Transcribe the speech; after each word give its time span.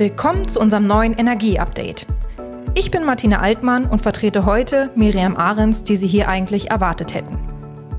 Willkommen 0.00 0.48
zu 0.48 0.60
unserem 0.60 0.86
neuen 0.86 1.12
Energie-Update. 1.12 2.06
Ich 2.74 2.90
bin 2.90 3.04
Martina 3.04 3.40
Altmann 3.40 3.84
und 3.84 4.00
vertrete 4.00 4.46
heute 4.46 4.90
Miriam 4.94 5.36
Ahrens, 5.36 5.84
die 5.84 5.98
Sie 5.98 6.06
hier 6.06 6.26
eigentlich 6.26 6.70
erwartet 6.70 7.12
hätten. 7.12 7.36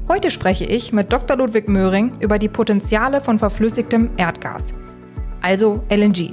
Heute 0.09 0.31
spreche 0.31 0.65
ich 0.65 0.93
mit 0.93 1.13
Dr. 1.13 1.37
Ludwig 1.37 1.69
Möhring 1.69 2.15
über 2.19 2.39
die 2.39 2.49
Potenziale 2.49 3.21
von 3.21 3.37
verflüssigtem 3.37 4.09
Erdgas, 4.17 4.73
also 5.43 5.83
LNG. 5.91 6.31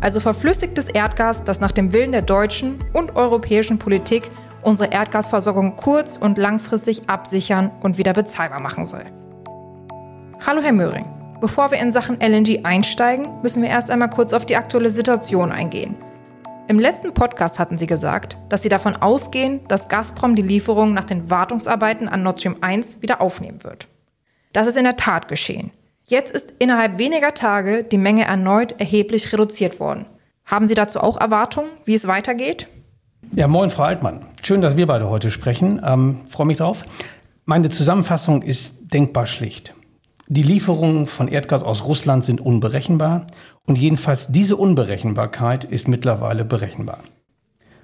Also 0.00 0.18
verflüssigtes 0.18 0.88
Erdgas, 0.88 1.44
das 1.44 1.60
nach 1.60 1.70
dem 1.70 1.92
Willen 1.92 2.10
der 2.10 2.22
deutschen 2.22 2.78
und 2.92 3.14
europäischen 3.14 3.78
Politik 3.78 4.28
unsere 4.62 4.90
Erdgasversorgung 4.90 5.76
kurz- 5.76 6.16
und 6.16 6.38
langfristig 6.38 7.08
absichern 7.08 7.70
und 7.82 7.98
wieder 7.98 8.14
bezahlbar 8.14 8.58
machen 8.58 8.84
soll. 8.84 9.04
Hallo 10.44 10.60
Herr 10.60 10.72
Möhring. 10.72 11.17
Bevor 11.40 11.70
wir 11.70 11.78
in 11.78 11.92
Sachen 11.92 12.20
LNG 12.20 12.64
einsteigen, 12.64 13.28
müssen 13.42 13.62
wir 13.62 13.68
erst 13.68 13.92
einmal 13.92 14.10
kurz 14.10 14.32
auf 14.32 14.44
die 14.44 14.56
aktuelle 14.56 14.90
Situation 14.90 15.52
eingehen. 15.52 15.94
Im 16.66 16.80
letzten 16.80 17.14
Podcast 17.14 17.60
hatten 17.60 17.78
Sie 17.78 17.86
gesagt, 17.86 18.36
dass 18.48 18.62
Sie 18.62 18.68
davon 18.68 18.96
ausgehen, 18.96 19.60
dass 19.68 19.88
Gazprom 19.88 20.34
die 20.34 20.42
Lieferung 20.42 20.94
nach 20.94 21.04
den 21.04 21.30
Wartungsarbeiten 21.30 22.08
an 22.08 22.24
Nord 22.24 22.40
Stream 22.40 22.56
1 22.60 23.02
wieder 23.02 23.20
aufnehmen 23.20 23.62
wird. 23.62 23.86
Das 24.52 24.66
ist 24.66 24.76
in 24.76 24.82
der 24.82 24.96
Tat 24.96 25.28
geschehen. 25.28 25.70
Jetzt 26.06 26.32
ist 26.32 26.52
innerhalb 26.58 26.98
weniger 26.98 27.34
Tage 27.34 27.84
die 27.84 27.98
Menge 27.98 28.24
erneut 28.24 28.72
erheblich 28.80 29.32
reduziert 29.32 29.78
worden. 29.78 30.06
Haben 30.44 30.66
Sie 30.66 30.74
dazu 30.74 31.00
auch 31.00 31.20
Erwartungen, 31.20 31.70
wie 31.84 31.94
es 31.94 32.08
weitergeht? 32.08 32.66
Ja, 33.32 33.46
moin, 33.46 33.70
Frau 33.70 33.84
Altmann. 33.84 34.24
Schön, 34.42 34.60
dass 34.60 34.76
wir 34.76 34.88
beide 34.88 35.08
heute 35.08 35.30
sprechen. 35.30 35.80
Ähm, 35.84 36.22
Freue 36.28 36.48
mich 36.48 36.56
drauf. 36.56 36.82
Meine 37.44 37.68
Zusammenfassung 37.68 38.42
ist 38.42 38.92
denkbar 38.92 39.26
schlicht. 39.26 39.72
Die 40.30 40.42
Lieferungen 40.42 41.06
von 41.06 41.26
Erdgas 41.26 41.62
aus 41.62 41.86
Russland 41.86 42.22
sind 42.22 42.38
unberechenbar 42.38 43.26
und 43.64 43.78
jedenfalls 43.78 44.28
diese 44.28 44.56
Unberechenbarkeit 44.56 45.64
ist 45.64 45.88
mittlerweile 45.88 46.44
berechenbar. 46.44 47.02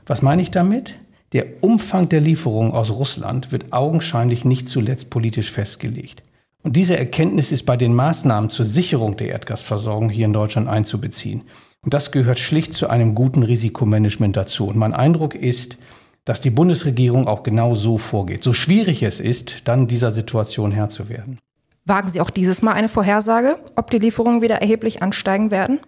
Was 0.05 0.21
meine 0.21 0.43
ich 0.43 0.51
damit? 0.51 0.95
Der 1.33 1.47
Umfang 1.63 2.11
der 2.11 2.21
Lieferungen 2.21 2.73
aus 2.73 2.91
Russland 2.91 3.51
wird 3.51 3.73
augenscheinlich 3.73 4.45
nicht 4.45 4.69
zuletzt 4.69 5.09
politisch 5.09 5.51
festgelegt. 5.51 6.23
Und 6.63 6.77
diese 6.77 6.99
Erkenntnis 6.99 7.51
ist 7.51 7.65
bei 7.65 7.79
den 7.79 7.95
Maßnahmen 7.95 8.51
zur 8.51 8.67
Sicherung 8.67 9.17
der 9.17 9.29
Erdgasversorgung 9.29 10.11
hier 10.11 10.27
in 10.27 10.35
Deutschland 10.35 10.69
einzubeziehen. 10.69 11.45
Und 11.81 11.95
das 11.95 12.13
gehört 12.13 12.39
schlicht 12.39 12.75
zu 12.75 12.91
einem 12.91 13.15
guten 13.15 13.43
Risikomanagement 13.43 14.37
dazu. 14.37 14.67
Und 14.67 14.77
mein 14.77 14.93
Eindruck 14.93 15.35
ist, 15.35 15.79
dass 16.27 16.43
die 16.43 16.51
Bundesregierung 16.51 17.27
auch 17.27 17.43
genau 17.43 17.75
so 17.75 17.97
vorgeht. 17.97 18.43
So 18.43 18.53
schwierig 18.53 19.03
es 19.03 19.19
ist, 19.19 19.67
dann 19.67 19.89
dieser 19.89 20.13
Situation 20.13 20.73
Herr 20.73 20.91
zu 20.91 21.09
werden. 21.09 21.39
Wagen 21.87 22.09
Sie 22.09 22.21
auch 22.21 22.31
dieses 22.31 22.63
Mal 22.63 22.73
eine 22.73 22.89
Vorhersage, 22.89 23.59
ob 23.77 23.91
die 23.91 23.99
Lieferungen 23.99 24.41
wieder 24.41 24.57
erheblich 24.57 25.03
ansteigen 25.03 25.51
werden? 25.51 25.81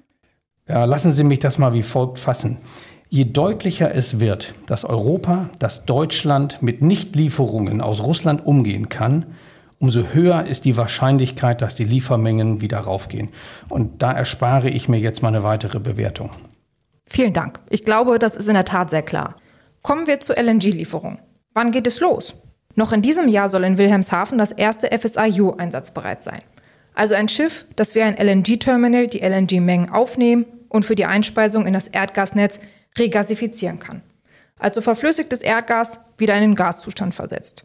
Ja, 0.68 0.84
lassen 0.84 1.12
Sie 1.12 1.24
mich 1.24 1.38
das 1.38 1.58
mal 1.58 1.72
wie 1.72 1.82
folgt 1.82 2.18
fassen. 2.18 2.58
Je 3.08 3.24
deutlicher 3.24 3.94
es 3.94 4.20
wird, 4.20 4.54
dass 4.66 4.84
Europa, 4.84 5.48
dass 5.58 5.86
Deutschland 5.86 6.60
mit 6.60 6.82
Nichtlieferungen 6.82 7.80
aus 7.80 8.02
Russland 8.02 8.44
umgehen 8.44 8.88
kann, 8.88 9.26
umso 9.78 10.08
höher 10.12 10.44
ist 10.44 10.64
die 10.64 10.76
Wahrscheinlichkeit, 10.76 11.62
dass 11.62 11.76
die 11.76 11.84
Liefermengen 11.84 12.60
wieder 12.60 12.80
raufgehen. 12.80 13.28
Und 13.68 14.02
da 14.02 14.12
erspare 14.12 14.68
ich 14.68 14.88
mir 14.88 14.98
jetzt 14.98 15.22
mal 15.22 15.28
eine 15.28 15.44
weitere 15.44 15.78
Bewertung. 15.78 16.30
Vielen 17.08 17.32
Dank. 17.32 17.60
Ich 17.70 17.84
glaube, 17.84 18.18
das 18.18 18.34
ist 18.34 18.48
in 18.48 18.54
der 18.54 18.64
Tat 18.64 18.90
sehr 18.90 19.02
klar. 19.02 19.36
Kommen 19.82 20.06
wir 20.06 20.20
zur 20.20 20.36
LNG-Lieferung. 20.36 21.20
Wann 21.54 21.70
geht 21.70 21.86
es 21.86 22.00
los? 22.00 22.34
Noch 22.76 22.92
in 22.92 23.00
diesem 23.00 23.28
Jahr 23.28 23.48
soll 23.48 23.64
in 23.64 23.78
Wilhelmshaven 23.78 24.36
das 24.36 24.52
erste 24.52 24.88
FSIU 24.96 25.52
einsatzbereit 25.56 26.22
sein. 26.22 26.42
Also 26.94 27.14
ein 27.14 27.28
Schiff, 27.28 27.64
das 27.74 27.94
wie 27.94 28.02
ein 28.02 28.16
LNG-Terminal 28.16 29.08
die 29.08 29.20
LNG-Mengen 29.20 29.90
aufnehmen 29.90 30.44
und 30.68 30.84
für 30.84 30.94
die 30.94 31.06
Einspeisung 31.06 31.66
in 31.66 31.72
das 31.72 31.88
Erdgasnetz 31.88 32.60
regasifizieren 32.98 33.78
kann. 33.78 34.02
Also 34.58 34.82
verflüssigtes 34.82 35.40
Erdgas 35.40 35.98
wieder 36.18 36.34
in 36.34 36.42
den 36.42 36.54
Gaszustand 36.54 37.14
versetzt. 37.14 37.64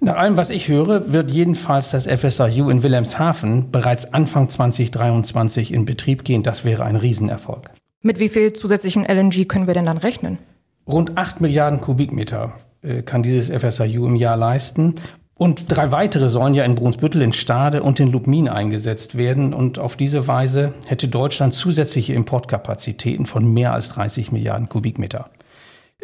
Nach 0.00 0.16
allem, 0.16 0.36
was 0.36 0.50
ich 0.50 0.68
höre, 0.68 1.12
wird 1.12 1.30
jedenfalls 1.30 1.92
das 1.92 2.06
FSIU 2.06 2.70
in 2.70 2.82
Wilhelmshaven 2.82 3.70
bereits 3.70 4.12
Anfang 4.12 4.48
2023 4.48 5.72
in 5.72 5.84
Betrieb 5.84 6.24
gehen. 6.24 6.42
Das 6.42 6.64
wäre 6.64 6.84
ein 6.84 6.96
Riesenerfolg. 6.96 7.70
Mit 8.02 8.18
wie 8.18 8.28
viel 8.28 8.52
zusätzlichen 8.52 9.04
LNG 9.04 9.46
können 9.46 9.68
wir 9.68 9.74
denn 9.74 9.86
dann 9.86 9.98
rechnen? 9.98 10.38
Rund 10.86 11.16
8 11.16 11.40
Milliarden 11.40 11.80
Kubikmeter 11.80 12.52
kann 13.04 13.22
dieses 13.22 13.50
FSIU 13.50 14.06
im 14.06 14.16
Jahr 14.16 14.36
leisten. 14.36 14.96
Und 15.36 15.64
drei 15.68 15.90
weitere 15.90 16.28
sollen 16.28 16.54
ja 16.54 16.64
in 16.64 16.76
Brunsbüttel, 16.76 17.20
in 17.20 17.32
Stade 17.32 17.82
und 17.82 17.98
in 17.98 18.12
Lubmin 18.12 18.48
eingesetzt 18.48 19.16
werden. 19.16 19.52
Und 19.52 19.78
auf 19.78 19.96
diese 19.96 20.28
Weise 20.28 20.74
hätte 20.86 21.08
Deutschland 21.08 21.54
zusätzliche 21.54 22.14
Importkapazitäten 22.14 23.26
von 23.26 23.52
mehr 23.52 23.72
als 23.72 23.88
30 23.90 24.30
Milliarden 24.30 24.68
Kubikmeter. 24.68 25.30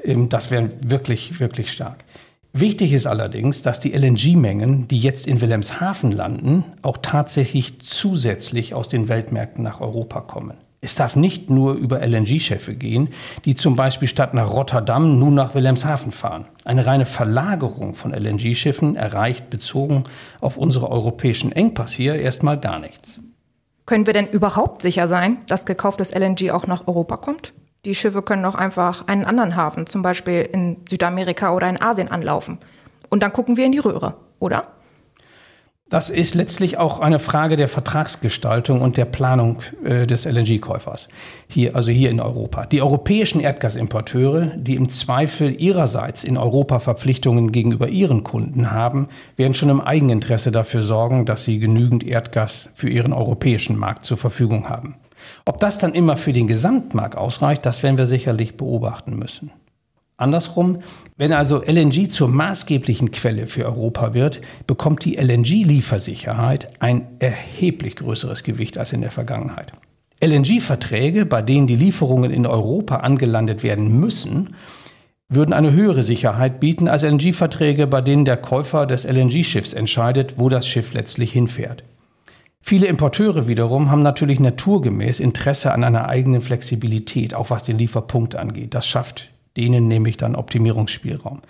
Ähm, 0.02 0.28
das 0.28 0.50
wäre 0.50 0.70
wirklich, 0.82 1.38
wirklich 1.38 1.70
stark. 1.70 2.04
Wichtig 2.52 2.92
ist 2.92 3.06
allerdings, 3.06 3.62
dass 3.62 3.78
die 3.78 3.92
LNG-Mengen, 3.92 4.88
die 4.88 4.98
jetzt 4.98 5.28
in 5.28 5.40
Wilhelmshaven 5.40 6.10
landen, 6.10 6.64
auch 6.82 6.98
tatsächlich 7.00 7.80
zusätzlich 7.80 8.74
aus 8.74 8.88
den 8.88 9.08
Weltmärkten 9.08 9.62
nach 9.62 9.80
Europa 9.80 10.20
kommen. 10.22 10.54
Es 10.82 10.94
darf 10.94 11.14
nicht 11.14 11.50
nur 11.50 11.74
über 11.74 12.00
LNG-Schiffe 12.00 12.74
gehen, 12.74 13.10
die 13.44 13.54
zum 13.54 13.76
Beispiel 13.76 14.08
statt 14.08 14.32
nach 14.32 14.50
Rotterdam 14.50 15.18
nun 15.18 15.34
nach 15.34 15.54
Wilhelmshaven 15.54 16.10
fahren. 16.10 16.46
Eine 16.64 16.86
reine 16.86 17.04
Verlagerung 17.04 17.92
von 17.92 18.14
LNG-Schiffen 18.14 18.96
erreicht 18.96 19.50
bezogen 19.50 20.04
auf 20.40 20.56
unsere 20.56 20.90
europäischen 20.90 21.52
Engpass 21.52 21.92
hier 21.92 22.14
erstmal 22.14 22.58
gar 22.58 22.78
nichts. 22.78 23.20
Können 23.84 24.06
wir 24.06 24.14
denn 24.14 24.28
überhaupt 24.28 24.80
sicher 24.80 25.06
sein, 25.06 25.38
dass 25.48 25.66
gekauftes 25.66 26.14
LNG 26.14 26.50
auch 26.50 26.66
nach 26.66 26.86
Europa 26.86 27.18
kommt? 27.18 27.52
Die 27.84 27.94
Schiffe 27.94 28.22
können 28.22 28.44
auch 28.46 28.54
einfach 28.54 29.06
einen 29.06 29.24
anderen 29.24 29.56
Hafen, 29.56 29.86
zum 29.86 30.00
Beispiel 30.00 30.48
in 30.50 30.78
Südamerika 30.88 31.54
oder 31.54 31.68
in 31.68 31.80
Asien, 31.80 32.10
anlaufen. 32.10 32.58
Und 33.10 33.22
dann 33.22 33.32
gucken 33.32 33.58
wir 33.58 33.66
in 33.66 33.72
die 33.72 33.78
Röhre, 33.78 34.14
oder? 34.38 34.68
Das 35.90 36.08
ist 36.08 36.36
letztlich 36.36 36.78
auch 36.78 37.00
eine 37.00 37.18
Frage 37.18 37.56
der 37.56 37.66
Vertragsgestaltung 37.66 38.80
und 38.80 38.96
der 38.96 39.06
Planung 39.06 39.58
äh, 39.84 40.06
des 40.06 40.24
LNG-Käufers. 40.24 41.08
Hier, 41.48 41.74
also 41.74 41.90
hier 41.90 42.10
in 42.10 42.20
Europa. 42.20 42.64
Die 42.66 42.80
europäischen 42.80 43.40
Erdgasimporteure, 43.40 44.52
die 44.56 44.76
im 44.76 44.88
Zweifel 44.88 45.60
ihrerseits 45.60 46.22
in 46.22 46.36
Europa 46.36 46.78
Verpflichtungen 46.78 47.50
gegenüber 47.50 47.88
ihren 47.88 48.22
Kunden 48.22 48.70
haben, 48.70 49.08
werden 49.34 49.54
schon 49.54 49.68
im 49.68 49.80
Eigeninteresse 49.80 50.52
dafür 50.52 50.84
sorgen, 50.84 51.26
dass 51.26 51.44
sie 51.44 51.58
genügend 51.58 52.04
Erdgas 52.04 52.68
für 52.76 52.88
ihren 52.88 53.12
europäischen 53.12 53.76
Markt 53.76 54.04
zur 54.04 54.16
Verfügung 54.16 54.68
haben. 54.68 54.94
Ob 55.44 55.58
das 55.58 55.78
dann 55.78 55.92
immer 55.92 56.16
für 56.16 56.32
den 56.32 56.46
Gesamtmarkt 56.46 57.18
ausreicht, 57.18 57.66
das 57.66 57.82
werden 57.82 57.98
wir 57.98 58.06
sicherlich 58.06 58.56
beobachten 58.56 59.18
müssen. 59.18 59.50
Andersrum, 60.20 60.78
wenn 61.16 61.32
also 61.32 61.62
LNG 61.62 62.08
zur 62.08 62.28
maßgeblichen 62.28 63.10
Quelle 63.10 63.46
für 63.46 63.64
Europa 63.64 64.14
wird, 64.14 64.40
bekommt 64.66 65.04
die 65.04 65.16
LNG-Liefersicherheit 65.16 66.68
ein 66.80 67.06
erheblich 67.18 67.96
größeres 67.96 68.42
Gewicht 68.42 68.78
als 68.78 68.92
in 68.92 69.00
der 69.00 69.10
Vergangenheit. 69.10 69.72
LNG-Verträge, 70.22 71.24
bei 71.24 71.40
denen 71.40 71.66
die 71.66 71.76
Lieferungen 71.76 72.30
in 72.30 72.46
Europa 72.46 72.96
angelandet 72.96 73.62
werden 73.62 73.98
müssen, 73.98 74.54
würden 75.30 75.54
eine 75.54 75.72
höhere 75.72 76.02
Sicherheit 76.02 76.60
bieten 76.60 76.88
als 76.88 77.02
LNG-Verträge, 77.02 77.86
bei 77.86 78.02
denen 78.02 78.24
der 78.24 78.36
Käufer 78.36 78.86
des 78.86 79.04
LNG-Schiffs 79.04 79.72
entscheidet, 79.72 80.34
wo 80.38 80.48
das 80.48 80.66
Schiff 80.66 80.92
letztlich 80.92 81.32
hinfährt. 81.32 81.84
Viele 82.60 82.88
Importeure 82.88 83.46
wiederum 83.46 83.90
haben 83.90 84.02
natürlich 84.02 84.38
naturgemäß 84.38 85.18
Interesse 85.18 85.72
an 85.72 85.82
einer 85.82 86.08
eigenen 86.08 86.42
Flexibilität, 86.42 87.34
auch 87.34 87.48
was 87.48 87.64
den 87.64 87.78
Lieferpunkt 87.78 88.36
angeht. 88.36 88.74
Das 88.74 88.86
schafft 88.86 89.30
denen 89.56 89.88
nehme 89.88 90.08
ich 90.08 90.16
dann 90.16 90.36
Optimierungsspielraum. 90.36 91.42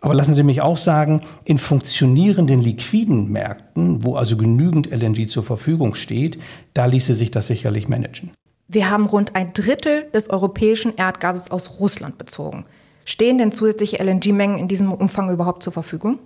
Aber 0.00 0.14
lassen 0.14 0.34
Sie 0.34 0.42
mich 0.42 0.60
auch 0.60 0.76
sagen, 0.76 1.22
in 1.44 1.58
funktionierenden 1.58 2.60
liquiden 2.60 3.30
Märkten, 3.30 4.04
wo 4.04 4.14
also 4.14 4.36
genügend 4.36 4.86
LNG 4.90 5.26
zur 5.26 5.42
Verfügung 5.42 5.94
steht, 5.94 6.38
da 6.74 6.84
ließe 6.84 7.14
sich 7.14 7.30
das 7.30 7.48
sicherlich 7.48 7.88
managen. 7.88 8.30
Wir 8.68 8.90
haben 8.90 9.06
rund 9.06 9.34
ein 9.34 9.52
Drittel 9.54 10.04
des 10.12 10.30
europäischen 10.30 10.94
Erdgases 10.96 11.50
aus 11.50 11.80
Russland 11.80 12.18
bezogen. 12.18 12.64
Stehen 13.04 13.38
denn 13.38 13.50
zusätzliche 13.50 13.96
LNG-Mengen 13.96 14.58
in 14.58 14.68
diesem 14.68 14.92
Umfang 14.92 15.30
überhaupt 15.30 15.62
zur 15.62 15.72
Verfügung? 15.72 16.18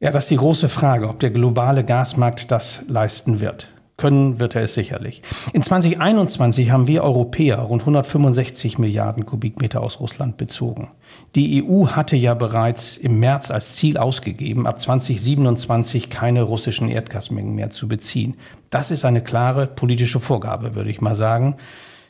Ja, 0.00 0.10
das 0.10 0.24
ist 0.24 0.30
die 0.30 0.36
große 0.36 0.68
Frage, 0.68 1.08
ob 1.08 1.20
der 1.20 1.30
globale 1.30 1.84
Gasmarkt 1.84 2.50
das 2.50 2.82
leisten 2.88 3.40
wird. 3.40 3.68
Können 3.96 4.38
wird 4.38 4.54
er 4.54 4.62
es 4.62 4.74
sicherlich. 4.74 5.22
In 5.54 5.62
2021 5.62 6.70
haben 6.70 6.86
wir 6.86 7.02
Europäer 7.02 7.60
rund 7.60 7.80
165 7.80 8.78
Milliarden 8.78 9.24
Kubikmeter 9.24 9.82
aus 9.82 10.00
Russland 10.00 10.36
bezogen. 10.36 10.90
Die 11.34 11.64
EU 11.64 11.86
hatte 11.86 12.14
ja 12.14 12.34
bereits 12.34 12.98
im 12.98 13.18
März 13.20 13.50
als 13.50 13.76
Ziel 13.76 13.96
ausgegeben, 13.96 14.66
ab 14.66 14.78
2027 14.78 16.10
keine 16.10 16.42
russischen 16.42 16.90
Erdgasmengen 16.90 17.54
mehr 17.54 17.70
zu 17.70 17.88
beziehen. 17.88 18.34
Das 18.68 18.90
ist 18.90 19.06
eine 19.06 19.22
klare 19.22 19.66
politische 19.66 20.20
Vorgabe, 20.20 20.74
würde 20.74 20.90
ich 20.90 21.00
mal 21.00 21.14
sagen. 21.14 21.56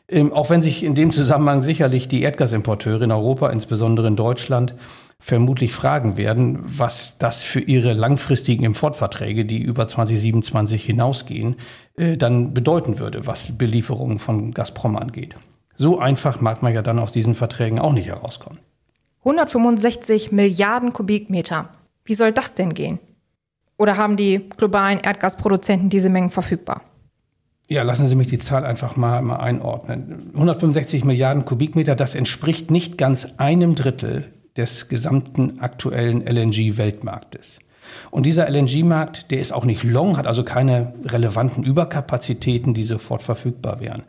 Ähm, 0.08 0.32
auch 0.32 0.50
wenn 0.50 0.62
sich 0.62 0.82
in 0.82 0.96
dem 0.96 1.12
Zusammenhang 1.12 1.62
sicherlich 1.62 2.08
die 2.08 2.22
Erdgasimporteure 2.22 3.02
in 3.02 3.12
Europa, 3.12 3.50
insbesondere 3.50 4.08
in 4.08 4.16
Deutschland, 4.16 4.74
vermutlich 5.18 5.72
fragen 5.72 6.16
werden, 6.16 6.58
was 6.62 7.18
das 7.18 7.42
für 7.42 7.60
ihre 7.60 7.94
langfristigen 7.94 8.64
Importverträge, 8.64 9.44
die 9.44 9.60
über 9.60 9.86
2027 9.86 10.84
hinausgehen, 10.84 11.56
äh, 11.96 12.16
dann 12.16 12.54
bedeuten 12.54 12.98
würde, 12.98 13.26
was 13.26 13.56
Belieferungen 13.56 14.18
von 14.18 14.52
Gazprom 14.52 14.96
angeht. 14.96 15.34
So 15.74 15.98
einfach 15.98 16.40
mag 16.40 16.62
man 16.62 16.74
ja 16.74 16.82
dann 16.82 16.98
aus 16.98 17.12
diesen 17.12 17.34
Verträgen 17.34 17.78
auch 17.78 17.92
nicht 17.92 18.08
herauskommen. 18.08 18.58
165 19.20 20.32
Milliarden 20.32 20.92
Kubikmeter. 20.92 21.70
Wie 22.04 22.14
soll 22.14 22.32
das 22.32 22.54
denn 22.54 22.74
gehen? 22.74 22.98
Oder 23.76 23.96
haben 23.96 24.16
die 24.16 24.48
globalen 24.56 25.00
Erdgasproduzenten 25.00 25.90
diese 25.90 26.08
Mengen 26.08 26.30
verfügbar? 26.30 26.82
Ja, 27.68 27.82
lassen 27.82 28.06
Sie 28.06 28.14
mich 28.14 28.28
die 28.28 28.38
Zahl 28.38 28.64
einfach 28.64 28.96
mal, 28.96 29.20
mal 29.22 29.36
einordnen. 29.36 30.30
165 30.34 31.04
Milliarden 31.04 31.44
Kubikmeter, 31.44 31.96
das 31.96 32.14
entspricht 32.14 32.70
nicht 32.70 32.96
ganz 32.96 33.26
einem 33.38 33.74
Drittel 33.74 34.30
des 34.56 34.88
gesamten 34.88 35.60
aktuellen 35.60 36.26
LNG-Weltmarktes. 36.26 37.58
Und 38.10 38.26
dieser 38.26 38.48
LNG-Markt, 38.48 39.30
der 39.30 39.40
ist 39.40 39.52
auch 39.52 39.64
nicht 39.64 39.82
long, 39.82 40.16
hat 40.16 40.26
also 40.26 40.44
keine 40.44 40.94
relevanten 41.04 41.62
Überkapazitäten, 41.62 42.74
die 42.74 42.84
sofort 42.84 43.22
verfügbar 43.22 43.80
wären. 43.80 44.02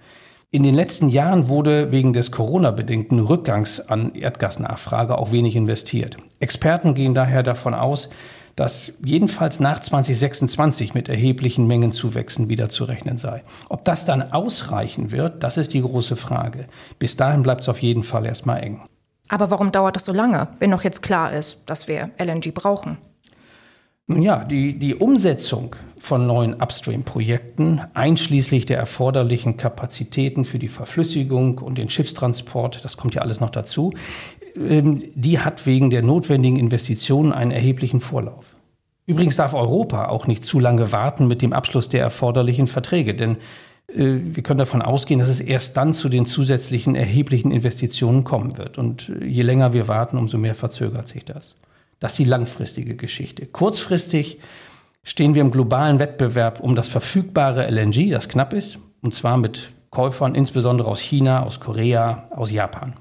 In 0.49 0.63
den 0.63 0.75
letzten 0.75 1.09
Jahren 1.09 1.49
wurde 1.49 1.91
wegen 1.91 2.13
des 2.13 2.31
Corona-bedingten 2.31 3.19
Rückgangs 3.19 3.81
an 3.81 4.15
Erdgasnachfrage 4.15 5.17
auch 5.17 5.31
wenig 5.31 5.57
investiert. 5.57 6.15
Experten 6.39 6.95
gehen 6.95 7.13
daher 7.13 7.43
davon 7.43 7.73
aus, 7.73 8.07
dass 8.55 8.93
jedenfalls 9.03 9.59
nach 9.59 9.81
2026 9.81 10.93
mit 10.93 11.09
erheblichen 11.09 11.67
Mengenzuwächsen 11.67 12.49
wieder 12.49 12.69
zu 12.69 12.85
rechnen 12.85 13.17
sei. 13.17 13.43
Ob 13.69 13.83
das 13.85 14.05
dann 14.05 14.31
ausreichen 14.31 15.11
wird, 15.11 15.43
das 15.43 15.57
ist 15.57 15.73
die 15.73 15.81
große 15.81 16.15
Frage. 16.15 16.67
Bis 16.97 17.17
dahin 17.17 17.43
bleibt 17.43 17.61
es 17.61 17.69
auf 17.69 17.81
jeden 17.81 18.03
Fall 18.03 18.25
erstmal 18.25 18.63
eng. 18.63 18.81
Aber 19.27 19.51
warum 19.51 19.71
dauert 19.71 19.95
das 19.95 20.05
so 20.05 20.13
lange, 20.13 20.47
wenn 20.59 20.71
doch 20.71 20.83
jetzt 20.83 21.01
klar 21.01 21.33
ist, 21.33 21.61
dass 21.65 21.87
wir 21.87 22.11
LNG 22.17 22.53
brauchen? 22.53 22.97
Nun 24.07 24.21
ja, 24.21 24.45
die, 24.45 24.79
die 24.79 24.95
Umsetzung 24.95 25.75
von 25.99 26.25
neuen 26.25 26.61
Upstream-Projekten, 26.61 27.81
einschließlich 27.93 28.65
der 28.65 28.77
erforderlichen 28.77 29.57
Kapazitäten 29.57 30.45
für 30.45 30.59
die 30.59 30.69
Verflüssigung 30.69 31.57
und 31.57 31.77
den 31.77 31.89
Schiffstransport, 31.89 32.85
das 32.85 32.95
kommt 32.95 33.15
ja 33.15 33.21
alles 33.21 33.41
noch 33.41 33.49
dazu, 33.49 33.91
ähm, 34.55 35.03
die 35.13 35.39
hat 35.39 35.65
wegen 35.65 35.89
der 35.89 36.03
notwendigen 36.03 36.57
Investitionen 36.57 37.33
einen 37.33 37.51
erheblichen 37.51 37.99
Vorlauf. 37.99 38.45
Übrigens 39.07 39.35
darf 39.37 39.53
Europa 39.53 40.07
auch 40.07 40.27
nicht 40.27 40.43
zu 40.43 40.59
lange 40.59 40.91
warten 40.91 41.27
mit 41.27 41.41
dem 41.41 41.53
Abschluss 41.53 41.89
der 41.89 42.01
erforderlichen 42.01 42.67
Verträge, 42.67 43.13
denn 43.13 43.37
wir 43.93 44.43
können 44.43 44.57
davon 44.57 44.81
ausgehen, 44.81 45.19
dass 45.19 45.29
es 45.29 45.39
erst 45.39 45.77
dann 45.77 45.93
zu 45.93 46.09
den 46.09 46.25
zusätzlichen 46.25 46.95
erheblichen 46.95 47.51
Investitionen 47.51 48.23
kommen 48.25 48.57
wird. 48.57 48.77
Und 48.77 49.09
äh, 49.09 49.25
je 49.25 49.43
länger 49.43 49.73
wir 49.73 49.87
warten, 49.87 50.17
umso 50.17 50.37
mehr 50.37 50.55
verzögert 50.55 51.07
sich 51.07 51.23
das. 51.25 51.55
Das 51.99 52.13
ist 52.13 52.19
die 52.19 52.25
langfristige 52.25 52.95
Geschichte. 52.95 53.45
Kurzfristig 53.45 54.39
stehen 55.03 55.35
wir 55.35 55.41
im 55.41 55.51
globalen 55.51 55.99
Wettbewerb 55.99 56.59
um 56.59 56.75
das 56.75 56.89
verfügbare 56.89 57.65
LNG, 57.71 58.11
das 58.11 58.27
knapp 58.27 58.53
ist, 58.53 58.77
und 59.01 59.13
zwar 59.13 59.37
mit 59.37 59.71
Käufern 59.89 60.35
insbesondere 60.35 60.89
aus 60.89 60.99
China, 60.99 61.43
aus 61.43 61.59
Korea, 61.59 62.27
aus 62.31 62.51
Japan. 62.51 62.93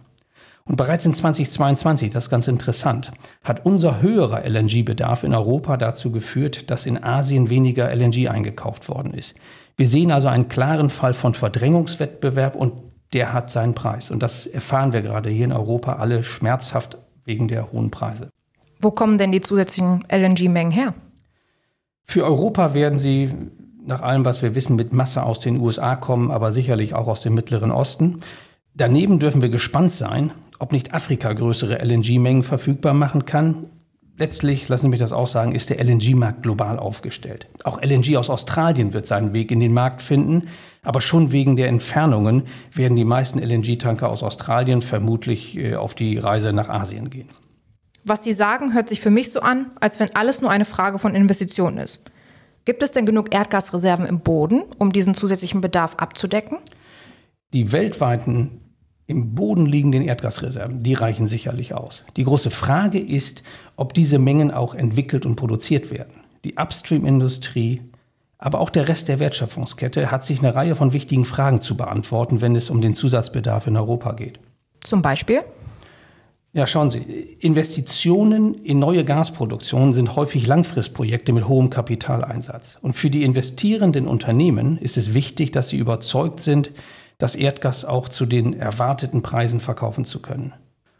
Und 0.66 0.76
bereits 0.76 1.06
in 1.06 1.14
2022, 1.14 2.10
das 2.10 2.24
ist 2.24 2.30
ganz 2.30 2.48
interessant, 2.48 3.12
hat 3.44 3.64
unser 3.64 4.02
höherer 4.02 4.44
LNG-Bedarf 4.44 5.22
in 5.22 5.32
Europa 5.32 5.76
dazu 5.76 6.10
geführt, 6.10 6.70
dass 6.70 6.86
in 6.86 7.02
Asien 7.02 7.48
weniger 7.48 7.94
LNG 7.94 8.28
eingekauft 8.28 8.88
worden 8.88 9.14
ist. 9.14 9.34
Wir 9.76 9.88
sehen 9.88 10.10
also 10.10 10.26
einen 10.26 10.48
klaren 10.48 10.90
Fall 10.90 11.14
von 11.14 11.34
Verdrängungswettbewerb 11.34 12.56
und 12.56 12.72
der 13.12 13.32
hat 13.32 13.48
seinen 13.48 13.74
Preis. 13.74 14.10
Und 14.10 14.22
das 14.22 14.44
erfahren 14.46 14.92
wir 14.92 15.02
gerade 15.02 15.30
hier 15.30 15.44
in 15.44 15.52
Europa 15.52 15.94
alle 15.94 16.24
schmerzhaft 16.24 16.98
wegen 17.24 17.46
der 17.46 17.70
hohen 17.70 17.92
Preise. 17.92 18.30
Wo 18.80 18.90
kommen 18.90 19.18
denn 19.18 19.30
die 19.30 19.40
zusätzlichen 19.40 20.04
LNG-Mengen 20.10 20.72
her? 20.72 20.94
Für 22.04 22.24
Europa 22.24 22.74
werden 22.74 22.98
sie 22.98 23.32
nach 23.84 24.02
allem, 24.02 24.24
was 24.24 24.42
wir 24.42 24.56
wissen, 24.56 24.74
mit 24.74 24.92
Masse 24.92 25.22
aus 25.22 25.38
den 25.38 25.60
USA 25.60 25.94
kommen, 25.94 26.32
aber 26.32 26.50
sicherlich 26.50 26.94
auch 26.94 27.06
aus 27.06 27.20
dem 27.20 27.34
Mittleren 27.34 27.70
Osten. 27.70 28.20
Daneben 28.74 29.18
dürfen 29.20 29.42
wir 29.42 29.48
gespannt 29.48 29.92
sein, 29.92 30.32
ob 30.58 30.72
nicht 30.72 30.94
Afrika 30.94 31.32
größere 31.32 31.84
LNG-Mengen 31.84 32.42
verfügbar 32.42 32.94
machen 32.94 33.26
kann. 33.26 33.70
Letztlich, 34.18 34.68
lassen 34.68 34.82
Sie 34.82 34.88
mich 34.88 35.00
das 35.00 35.12
auch 35.12 35.28
sagen, 35.28 35.52
ist 35.52 35.68
der 35.68 35.78
LNG-Markt 35.84 36.42
global 36.42 36.78
aufgestellt. 36.78 37.48
Auch 37.64 37.82
LNG 37.82 38.16
aus 38.16 38.30
Australien 38.30 38.94
wird 38.94 39.06
seinen 39.06 39.34
Weg 39.34 39.50
in 39.50 39.60
den 39.60 39.74
Markt 39.74 40.00
finden, 40.00 40.48
aber 40.82 41.02
schon 41.02 41.32
wegen 41.32 41.56
der 41.56 41.68
Entfernungen 41.68 42.44
werden 42.72 42.96
die 42.96 43.04
meisten 43.04 43.38
LNG-Tanker 43.38 44.08
aus 44.08 44.22
Australien 44.22 44.80
vermutlich 44.80 45.58
äh, 45.58 45.74
auf 45.74 45.94
die 45.94 46.16
Reise 46.16 46.54
nach 46.54 46.70
Asien 46.70 47.10
gehen. 47.10 47.28
Was 48.04 48.24
Sie 48.24 48.32
sagen, 48.32 48.72
hört 48.72 48.88
sich 48.88 49.00
für 49.00 49.10
mich 49.10 49.32
so 49.32 49.40
an, 49.40 49.72
als 49.80 50.00
wenn 50.00 50.14
alles 50.14 50.40
nur 50.40 50.50
eine 50.50 50.64
Frage 50.64 50.98
von 50.98 51.14
Investitionen 51.14 51.76
ist. 51.76 52.00
Gibt 52.64 52.82
es 52.82 52.92
denn 52.92 53.04
genug 53.04 53.34
Erdgasreserven 53.34 54.06
im 54.06 54.20
Boden, 54.20 54.64
um 54.78 54.92
diesen 54.92 55.14
zusätzlichen 55.14 55.60
Bedarf 55.60 55.96
abzudecken? 55.96 56.58
Die 57.52 57.70
weltweiten 57.70 58.60
im 59.06 59.34
Boden 59.34 59.66
liegenden 59.66 60.02
Erdgasreserven, 60.02 60.82
die 60.82 60.94
reichen 60.94 61.26
sicherlich 61.26 61.74
aus. 61.74 62.02
Die 62.16 62.24
große 62.24 62.50
Frage 62.50 62.98
ist, 62.98 63.42
ob 63.76 63.94
diese 63.94 64.18
Mengen 64.18 64.50
auch 64.50 64.74
entwickelt 64.74 65.24
und 65.24 65.36
produziert 65.36 65.90
werden. 65.90 66.14
Die 66.44 66.54
Upstream-Industrie, 66.56 67.82
aber 68.38 68.60
auch 68.60 68.70
der 68.70 68.88
Rest 68.88 69.08
der 69.08 69.18
Wertschöpfungskette 69.18 70.10
hat 70.10 70.24
sich 70.24 70.40
eine 70.40 70.54
Reihe 70.54 70.76
von 70.76 70.92
wichtigen 70.92 71.24
Fragen 71.24 71.60
zu 71.60 71.76
beantworten, 71.76 72.40
wenn 72.40 72.56
es 72.56 72.68
um 72.68 72.80
den 72.80 72.94
Zusatzbedarf 72.94 73.66
in 73.66 73.76
Europa 73.76 74.12
geht. 74.12 74.40
Zum 74.80 75.02
Beispiel? 75.02 75.42
Ja, 76.52 76.66
schauen 76.66 76.88
Sie, 76.88 77.00
Investitionen 77.40 78.54
in 78.64 78.78
neue 78.78 79.04
Gasproduktion 79.04 79.92
sind 79.92 80.16
häufig 80.16 80.46
Langfristprojekte 80.46 81.32
mit 81.34 81.48
hohem 81.48 81.68
Kapitaleinsatz. 81.68 82.78
Und 82.80 82.94
für 82.94 83.10
die 83.10 83.24
investierenden 83.24 84.06
Unternehmen 84.06 84.78
ist 84.78 84.96
es 84.96 85.12
wichtig, 85.12 85.52
dass 85.52 85.68
sie 85.68 85.76
überzeugt 85.76 86.40
sind, 86.40 86.70
das 87.18 87.34
Erdgas 87.34 87.84
auch 87.84 88.08
zu 88.08 88.26
den 88.26 88.52
erwarteten 88.52 89.22
Preisen 89.22 89.60
verkaufen 89.60 90.04
zu 90.04 90.20
können. 90.20 90.52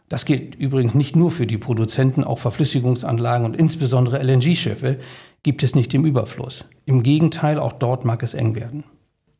Das 0.09 0.25
gilt 0.25 0.55
übrigens 0.55 0.95
nicht 0.95 1.15
nur 1.15 1.31
für 1.31 1.47
die 1.47 1.57
Produzenten, 1.57 2.23
auch 2.23 2.39
Verflüssigungsanlagen 2.39 3.45
und 3.45 3.55
insbesondere 3.55 4.23
LNG-Schiffe 4.23 4.99
gibt 5.43 5.63
es 5.63 5.75
nicht 5.75 5.93
im 5.93 6.05
Überfluss. 6.05 6.65
Im 6.85 7.03
Gegenteil, 7.03 7.59
auch 7.59 7.73
dort 7.73 8.05
mag 8.05 8.23
es 8.23 8.33
eng 8.33 8.55
werden. 8.55 8.85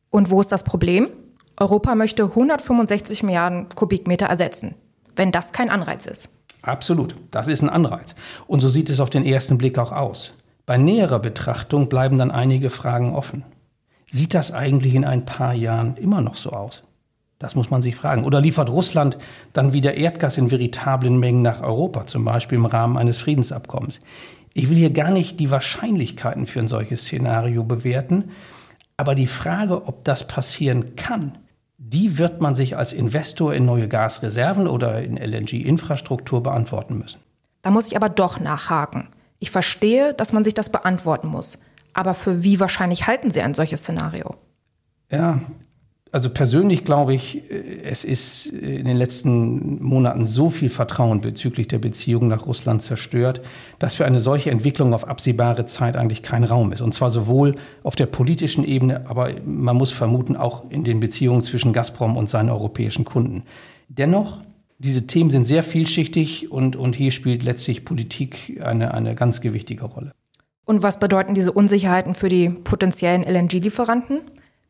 Und 0.09 0.29
wo 0.29 0.41
ist 0.41 0.51
das 0.51 0.63
Problem? 0.63 1.09
Europa 1.57 1.95
möchte 1.95 2.23
165 2.23 3.23
Milliarden 3.23 3.69
Kubikmeter 3.69 4.27
ersetzen 4.27 4.75
wenn 5.17 5.31
das 5.31 5.51
kein 5.51 5.69
Anreiz 5.69 6.05
ist. 6.05 6.29
Absolut, 6.61 7.15
das 7.31 7.47
ist 7.47 7.61
ein 7.61 7.69
Anreiz. 7.69 8.15
Und 8.47 8.61
so 8.61 8.69
sieht 8.69 8.89
es 8.89 8.99
auf 8.99 9.09
den 9.09 9.25
ersten 9.25 9.57
Blick 9.57 9.77
auch 9.77 9.91
aus. 9.91 10.33
Bei 10.65 10.77
näherer 10.77 11.19
Betrachtung 11.19 11.89
bleiben 11.89 12.17
dann 12.17 12.31
einige 12.31 12.69
Fragen 12.69 13.15
offen. 13.15 13.43
Sieht 14.09 14.33
das 14.33 14.51
eigentlich 14.51 14.95
in 14.95 15.05
ein 15.05 15.25
paar 15.25 15.53
Jahren 15.53 15.97
immer 15.97 16.21
noch 16.21 16.35
so 16.35 16.51
aus? 16.51 16.83
Das 17.39 17.55
muss 17.55 17.69
man 17.69 17.81
sich 17.81 17.95
fragen. 17.95 18.23
Oder 18.23 18.41
liefert 18.41 18.69
Russland 18.69 19.17
dann 19.53 19.73
wieder 19.73 19.93
Erdgas 19.93 20.37
in 20.37 20.49
veritablen 20.49 21.19
Mengen 21.19 21.43
nach 21.43 21.61
Europa, 21.61 22.07
zum 22.07 22.25
Beispiel 22.25 22.57
im 22.57 22.65
Rahmen 22.65 22.97
eines 22.97 23.17
Friedensabkommens? 23.17 23.99
Ich 24.53 24.69
will 24.69 24.77
hier 24.77 24.89
gar 24.89 25.11
nicht 25.11 25.39
die 25.39 25.51
Wahrscheinlichkeiten 25.51 26.47
für 26.47 26.59
ein 26.59 26.67
solches 26.67 27.03
Szenario 27.03 27.63
bewerten, 27.63 28.31
aber 28.95 29.13
die 29.13 29.27
Frage, 29.27 29.85
ob 29.85 30.03
das 30.03 30.25
passieren 30.25 30.95
kann, 30.95 31.37
die 31.77 32.17
wird 32.17 32.41
man 32.41 32.55
sich 32.55 32.75
als 32.75 32.91
Investor 32.91 33.53
in 33.53 33.65
neue 33.65 33.87
Gasreserven 33.87 34.67
oder 34.67 35.03
in 35.03 35.15
LNG-Infrastruktur 35.15 36.41
beantworten 36.41 36.97
müssen. 36.97 37.19
Da 37.61 37.69
muss 37.69 37.87
ich 37.87 37.95
aber 37.95 38.09
doch 38.09 38.39
nachhaken. 38.39 39.09
Ich 39.37 39.51
verstehe, 39.51 40.15
dass 40.15 40.33
man 40.33 40.43
sich 40.43 40.55
das 40.55 40.71
beantworten 40.71 41.27
muss. 41.27 41.59
Aber 41.97 42.13
für 42.13 42.43
wie 42.43 42.59
wahrscheinlich 42.59 43.07
halten 43.07 43.31
Sie 43.31 43.41
ein 43.41 43.55
solches 43.55 43.79
Szenario? 43.79 44.35
Ja, 45.09 45.41
also 46.11 46.29
persönlich 46.29 46.85
glaube 46.85 47.15
ich, 47.15 47.49
äh, 47.49 47.81
es 47.83 48.03
ist 48.03 48.45
in 48.45 48.85
den 48.85 48.97
letzten 48.97 49.83
Monaten 49.83 50.23
so 50.23 50.51
viel 50.51 50.69
Vertrauen 50.69 51.21
bezüglich 51.21 51.67
der 51.67 51.79
Beziehung 51.79 52.27
nach 52.27 52.45
Russland 52.45 52.83
zerstört, 52.83 53.41
dass 53.79 53.95
für 53.95 54.05
eine 54.05 54.19
solche 54.19 54.51
Entwicklung 54.51 54.93
auf 54.93 55.07
absehbare 55.07 55.65
Zeit 55.65 55.97
eigentlich 55.97 56.21
kein 56.21 56.43
Raum 56.43 56.71
ist. 56.71 56.81
Und 56.81 56.93
zwar 56.93 57.09
sowohl 57.09 57.55
auf 57.81 57.95
der 57.95 58.05
politischen 58.05 58.63
Ebene, 58.63 59.09
aber 59.09 59.31
man 59.43 59.75
muss 59.75 59.89
vermuten 59.89 60.37
auch 60.37 60.69
in 60.69 60.83
den 60.83 60.99
Beziehungen 60.99 61.41
zwischen 61.41 61.73
Gazprom 61.73 62.15
und 62.15 62.29
seinen 62.29 62.51
europäischen 62.51 63.05
Kunden. 63.05 63.41
Dennoch, 63.87 64.37
diese 64.77 65.07
Themen 65.07 65.31
sind 65.31 65.45
sehr 65.45 65.63
vielschichtig 65.63 66.51
und, 66.51 66.75
und 66.75 66.95
hier 66.95 67.09
spielt 67.09 67.41
letztlich 67.41 67.85
Politik 67.85 68.61
eine, 68.63 68.93
eine 68.93 69.15
ganz 69.15 69.41
gewichtige 69.41 69.85
Rolle. 69.85 70.13
Und 70.67 70.83
was 70.83 70.99
bedeuten 70.99 71.33
diese 71.33 71.53
Unsicherheiten 71.53 72.13
für 72.13 72.27
die 72.27 72.49
potenziellen 72.49 73.23
LNG-Lieferanten? 73.23 74.19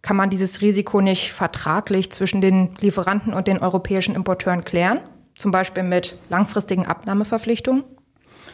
Kann 0.04 0.16
man 0.16 0.30
dieses 0.30 0.62
Risiko 0.62 1.02
nicht 1.02 1.34
vertraglich 1.34 2.12
zwischen 2.12 2.40
den 2.40 2.70
Lieferanten 2.80 3.34
und 3.34 3.48
den 3.48 3.58
europäischen 3.58 4.14
Importeuren 4.14 4.64
klären? 4.64 5.00
Zum 5.36 5.52
Beispiel 5.52 5.82
mit 5.82 6.20
langfristigen 6.30 6.86
Abnahmeverpflichtungen? 6.86 7.84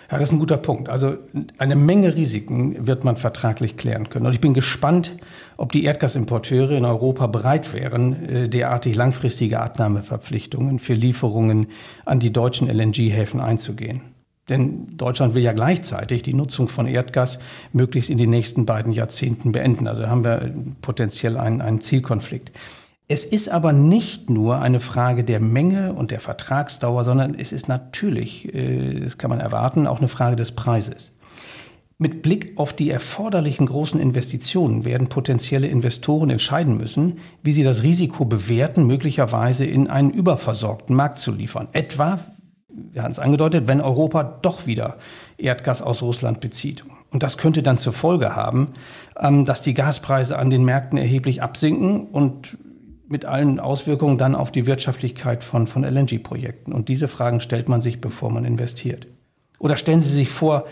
Ja, 0.09 0.19
das 0.19 0.29
ist 0.29 0.33
ein 0.33 0.39
guter 0.39 0.55
Punkt. 0.55 0.87
Also 0.87 1.17
eine 1.57 1.75
Menge 1.75 2.15
Risiken 2.15 2.87
wird 2.87 3.03
man 3.03 3.17
vertraglich 3.17 3.75
klären 3.75 4.07
können. 4.07 4.25
Und 4.25 4.33
ich 4.33 4.41
bin 4.41 4.53
gespannt, 4.53 5.11
ob 5.57 5.73
die 5.73 5.83
Erdgasimporteure 5.83 6.71
in 6.71 6.85
Europa 6.85 7.27
bereit 7.27 7.73
wären, 7.73 8.29
äh, 8.29 8.47
derartig 8.47 8.95
langfristige 8.95 9.59
Abnahmeverpflichtungen 9.59 10.79
für 10.79 10.93
Lieferungen 10.93 11.67
an 12.05 12.21
die 12.21 12.31
deutschen 12.31 12.69
LNG-Häfen 12.69 13.41
einzugehen. 13.41 14.12
Denn 14.49 14.97
Deutschland 14.97 15.35
will 15.35 15.41
ja 15.41 15.53
gleichzeitig 15.53 16.21
die 16.23 16.33
Nutzung 16.33 16.67
von 16.67 16.85
Erdgas 16.85 17.39
möglichst 17.71 18.09
in 18.09 18.17
den 18.17 18.29
nächsten 18.29 18.65
beiden 18.65 18.91
Jahrzehnten 18.91 19.53
beenden. 19.53 19.87
Also 19.87 20.07
haben 20.07 20.23
wir 20.23 20.53
potenziell 20.81 21.37
einen, 21.37 21.61
einen 21.61 21.79
Zielkonflikt. 21.79 22.51
Es 23.07 23.25
ist 23.25 23.49
aber 23.49 23.73
nicht 23.73 24.29
nur 24.29 24.61
eine 24.61 24.79
Frage 24.79 25.23
der 25.23 25.39
Menge 25.39 25.93
und 25.93 26.11
der 26.11 26.19
Vertragsdauer, 26.19 27.03
sondern 27.03 27.35
es 27.35 27.51
ist 27.51 27.67
natürlich, 27.67 28.53
äh, 28.53 28.99
das 28.99 29.17
kann 29.17 29.29
man 29.29 29.39
erwarten, 29.39 29.87
auch 29.87 29.99
eine 29.99 30.07
Frage 30.07 30.35
des 30.35 30.53
Preises. 30.53 31.11
Mit 31.97 32.21
Blick 32.21 32.53
auf 32.57 32.73
die 32.73 32.89
erforderlichen 32.89 33.67
großen 33.67 33.99
Investitionen 33.99 34.83
werden 34.83 35.09
potenzielle 35.09 35.67
Investoren 35.67 36.31
entscheiden 36.31 36.75
müssen, 36.75 37.19
wie 37.43 37.53
sie 37.53 37.63
das 37.63 37.83
Risiko 37.83 38.25
bewerten, 38.25 38.87
möglicherweise 38.87 39.63
in 39.63 39.89
einen 39.89 40.09
überversorgten 40.09 40.95
Markt 40.95 41.17
zu 41.17 41.31
liefern. 41.31 41.67
Etwa, 41.71 42.19
wir 42.73 43.03
haben 43.03 43.11
es 43.11 43.19
angedeutet, 43.19 43.67
wenn 43.67 43.81
Europa 43.81 44.23
doch 44.23 44.65
wieder 44.65 44.97
Erdgas 45.37 45.81
aus 45.81 46.01
Russland 46.01 46.39
bezieht. 46.39 46.83
Und 47.11 47.21
das 47.21 47.37
könnte 47.37 47.61
dann 47.61 47.77
zur 47.77 47.93
Folge 47.93 48.35
haben, 48.35 48.69
ähm, 49.19 49.45
dass 49.45 49.61
die 49.61 49.73
Gaspreise 49.73 50.37
an 50.37 50.49
den 50.49 50.65
Märkten 50.65 50.97
erheblich 50.97 51.43
absinken 51.43 52.07
und 52.07 52.57
mit 53.07 53.25
allen 53.25 53.59
Auswirkungen 53.59 54.17
dann 54.17 54.33
auf 54.33 54.51
die 54.51 54.65
Wirtschaftlichkeit 54.65 55.43
von, 55.43 55.67
von 55.67 55.83
LNG-Projekten. 55.83 56.73
Und 56.73 56.89
diese 56.89 57.07
Fragen 57.07 57.39
stellt 57.39 57.69
man 57.69 57.81
sich, 57.81 58.01
bevor 58.01 58.31
man 58.31 58.45
investiert. 58.45 59.07
Oder 59.59 59.77
stellen 59.77 60.01
Sie 60.01 60.09
sich 60.09 60.29
vor, 60.29 60.65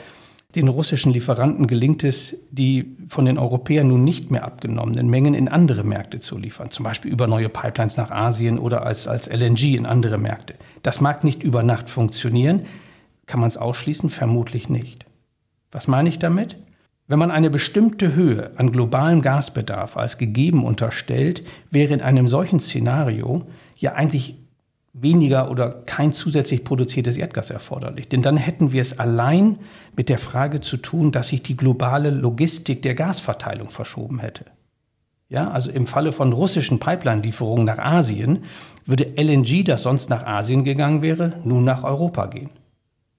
den 0.56 0.68
russischen 0.68 1.14
Lieferanten 1.14 1.68
gelingt 1.68 2.04
es, 2.04 2.36
die 2.52 2.98
von 3.08 3.26
den 3.26 3.38
Europäern 3.38 3.88
nun 3.88 4.04
nicht 4.04 4.32
mehr 4.32 4.44
abgenommenen 4.44 5.10
Mengen 5.10 5.34
in 5.34 5.48
andere 5.48 5.84
Märkte 5.84 6.20
zu 6.20 6.38
liefern, 6.38 6.72
zum 6.72 6.84
Beispiel 6.84 7.12
über 7.12 7.28
neue 7.28 7.50
Pipelines 7.50 7.98
nach 7.98 8.12
Asien 8.12 8.60
oder 8.60 8.86
als, 8.86 9.08
als 9.08 9.30
LNG 9.30 9.76
in 9.76 9.86
andere 9.86 10.18
Märkte. 10.18 10.56
Das 10.84 11.00
mag 11.00 11.24
nicht 11.24 11.44
über 11.44 11.64
Nacht 11.64 11.90
funktionieren. 11.90 12.66
Kann 13.26 13.40
man 13.40 13.48
es 13.48 13.58
ausschließen? 13.58 14.10
Vermutlich 14.10 14.68
nicht. 14.68 15.06
Was 15.72 15.88
meine 15.88 16.10
ich 16.10 16.20
damit? 16.20 16.58
Wenn 17.08 17.20
man 17.20 17.32
eine 17.32 17.50
bestimmte 17.50 18.16
Höhe 18.16 18.52
an 18.58 18.72
globalem 18.72 19.22
Gasbedarf 19.22 19.98
als 19.98 20.18
gegeben 20.18 20.66
unterstellt, 20.66 21.44
wäre 21.70 21.94
in 21.94 22.02
einem 22.02 22.28
solchen 22.28 22.60
Szenario 22.60 23.44
ja 23.76 23.94
eigentlich 23.94 24.41
weniger 24.94 25.50
oder 25.50 25.70
kein 25.70 26.14
zusätzlich 26.14 26.64
produziertes 26.64 27.18
Erdgas 27.18 27.50
erforderlich. 27.50 28.10
Denn 28.10 28.22
dann 28.22 28.38
hätten 28.38 28.72
wir 28.74 28.82
es 28.82 29.00
allein 29.00 29.60
mit 29.96 30.10
der 30.10 30.18
Frage 30.18 30.62
zu 30.62 30.78
tun, 30.78 31.12
dass 31.12 31.30
sich 31.30 31.42
die 31.42 31.56
globale 31.56 32.10
Logistik 32.10 32.82
der 32.82 32.96
Gasverteilung 32.96 33.70
verschoben 33.70 34.20
hätte. 34.20 34.46
Ja, 35.30 35.50
also 35.50 35.72
im 35.72 35.88
Falle 35.88 36.12
von 36.12 36.34
russischen 36.34 36.80
Pipeline-Lieferungen 36.80 37.64
nach 37.64 37.78
Asien 37.78 38.44
würde 38.86 39.14
LNG, 39.16 39.64
das 39.64 39.84
sonst 39.84 40.10
nach 40.10 40.26
Asien 40.26 40.66
gegangen 40.66 41.02
wäre, 41.02 41.40
nun 41.46 41.64
nach 41.64 41.86
Europa 41.86 42.28
gehen. 42.28 42.50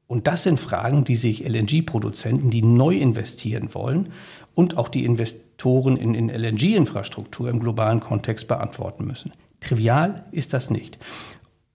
Und 0.06 0.26
das 0.26 0.42
sind 0.42 0.60
Fragen, 0.60 1.04
die 1.04 1.16
sich 1.16 1.48
LNG-Produzenten, 1.48 2.50
die 2.50 2.60
neu 2.60 2.96
investieren 2.96 3.70
wollen 3.72 4.12
und 4.54 4.76
auch 4.76 4.90
die 4.90 5.06
Investoren 5.06 5.96
in, 5.96 6.14
in 6.14 6.28
LNG-Infrastruktur 6.28 7.48
im 7.48 7.60
globalen 7.60 8.00
Kontext 8.00 8.46
beantworten 8.46 9.06
müssen. 9.06 9.32
Trivial 9.60 10.26
ist 10.32 10.52
das 10.52 10.68
nicht. 10.68 10.98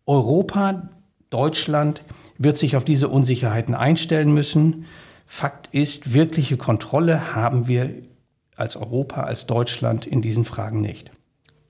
Europa, 0.07 0.89
Deutschland 1.29 2.01
wird 2.37 2.57
sich 2.57 2.77
auf 2.77 2.85
diese 2.85 3.09
Unsicherheiten 3.09 3.75
einstellen 3.75 4.33
müssen. 4.33 4.85
Fakt 5.25 5.67
ist, 5.73 6.13
wirkliche 6.13 6.57
Kontrolle 6.57 7.35
haben 7.35 7.67
wir 7.67 7.93
als 8.55 8.77
Europa, 8.77 9.23
als 9.23 9.45
Deutschland 9.45 10.07
in 10.07 10.21
diesen 10.21 10.45
Fragen 10.45 10.81
nicht. 10.81 11.11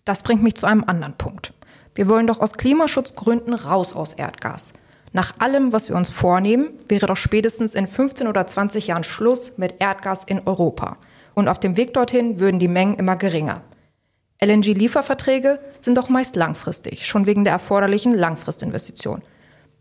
Das 0.05 0.23
bringt 0.23 0.43
mich 0.43 0.55
zu 0.55 0.67
einem 0.67 0.83
anderen 0.85 1.17
Punkt. 1.17 1.53
Wir 1.95 2.07
wollen 2.07 2.27
doch 2.27 2.39
aus 2.39 2.53
Klimaschutzgründen 2.53 3.55
raus 3.55 3.93
aus 3.93 4.13
Erdgas. 4.13 4.73
Nach 5.13 5.39
allem, 5.39 5.73
was 5.73 5.89
wir 5.89 5.95
uns 5.95 6.09
vornehmen, 6.09 6.69
wäre 6.87 7.07
doch 7.07 7.17
spätestens 7.17 7.73
in 7.73 7.87
15 7.87 8.27
oder 8.27 8.45
20 8.45 8.87
Jahren 8.87 9.03
Schluss 9.03 9.57
mit 9.57 9.81
Erdgas 9.81 10.23
in 10.23 10.41
Europa. 10.45 10.97
Und 11.33 11.47
auf 11.47 11.59
dem 11.59 11.75
Weg 11.75 11.93
dorthin 11.93 12.39
würden 12.39 12.59
die 12.59 12.67
Mengen 12.67 12.95
immer 12.95 13.15
geringer. 13.15 13.63
LNG-Lieferverträge 14.43 15.59
sind 15.81 15.97
doch 15.97 16.09
meist 16.09 16.35
langfristig, 16.35 17.07
schon 17.07 17.25
wegen 17.25 17.43
der 17.43 17.53
erforderlichen 17.53 18.13
Langfristinvestition. 18.13 19.21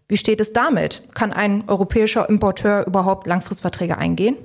Wie 0.08 0.16
steht 0.16 0.40
es 0.40 0.52
damit? 0.52 1.02
Kann 1.14 1.32
ein 1.32 1.64
europäischer 1.66 2.28
Importeur 2.28 2.86
überhaupt 2.86 3.26
Langfristverträge 3.26 3.98
eingehen? 3.98 4.36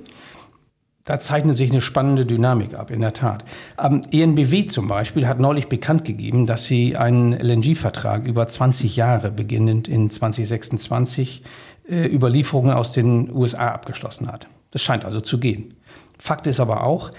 Da 1.04 1.18
zeichnet 1.18 1.56
sich 1.56 1.70
eine 1.70 1.80
spannende 1.80 2.26
Dynamik 2.26 2.74
ab, 2.74 2.90
in 2.90 3.00
der 3.00 3.12
Tat. 3.12 3.44
Ähm, 3.80 4.04
ENBW 4.12 4.66
zum 4.66 4.86
Beispiel 4.86 5.26
hat 5.26 5.40
neulich 5.40 5.68
bekannt 5.68 6.04
gegeben, 6.04 6.46
dass 6.46 6.66
sie 6.66 6.96
einen 6.96 7.32
LNG-Vertrag 7.32 8.24
über 8.24 8.46
20 8.46 8.94
Jahre, 8.94 9.32
beginnend 9.32 9.88
in 9.88 10.10
2026, 10.10 11.42
äh, 11.88 12.06
über 12.06 12.30
Lieferungen 12.30 12.72
aus 12.72 12.92
den 12.92 13.32
USA 13.32 13.68
abgeschlossen 13.68 14.30
hat. 14.30 14.46
Das 14.70 14.82
scheint 14.82 15.04
also 15.04 15.20
zu 15.20 15.40
gehen. 15.40 15.74
Fakt 16.18 16.46
ist 16.46 16.60
aber 16.60 16.84
auch, 16.84 17.10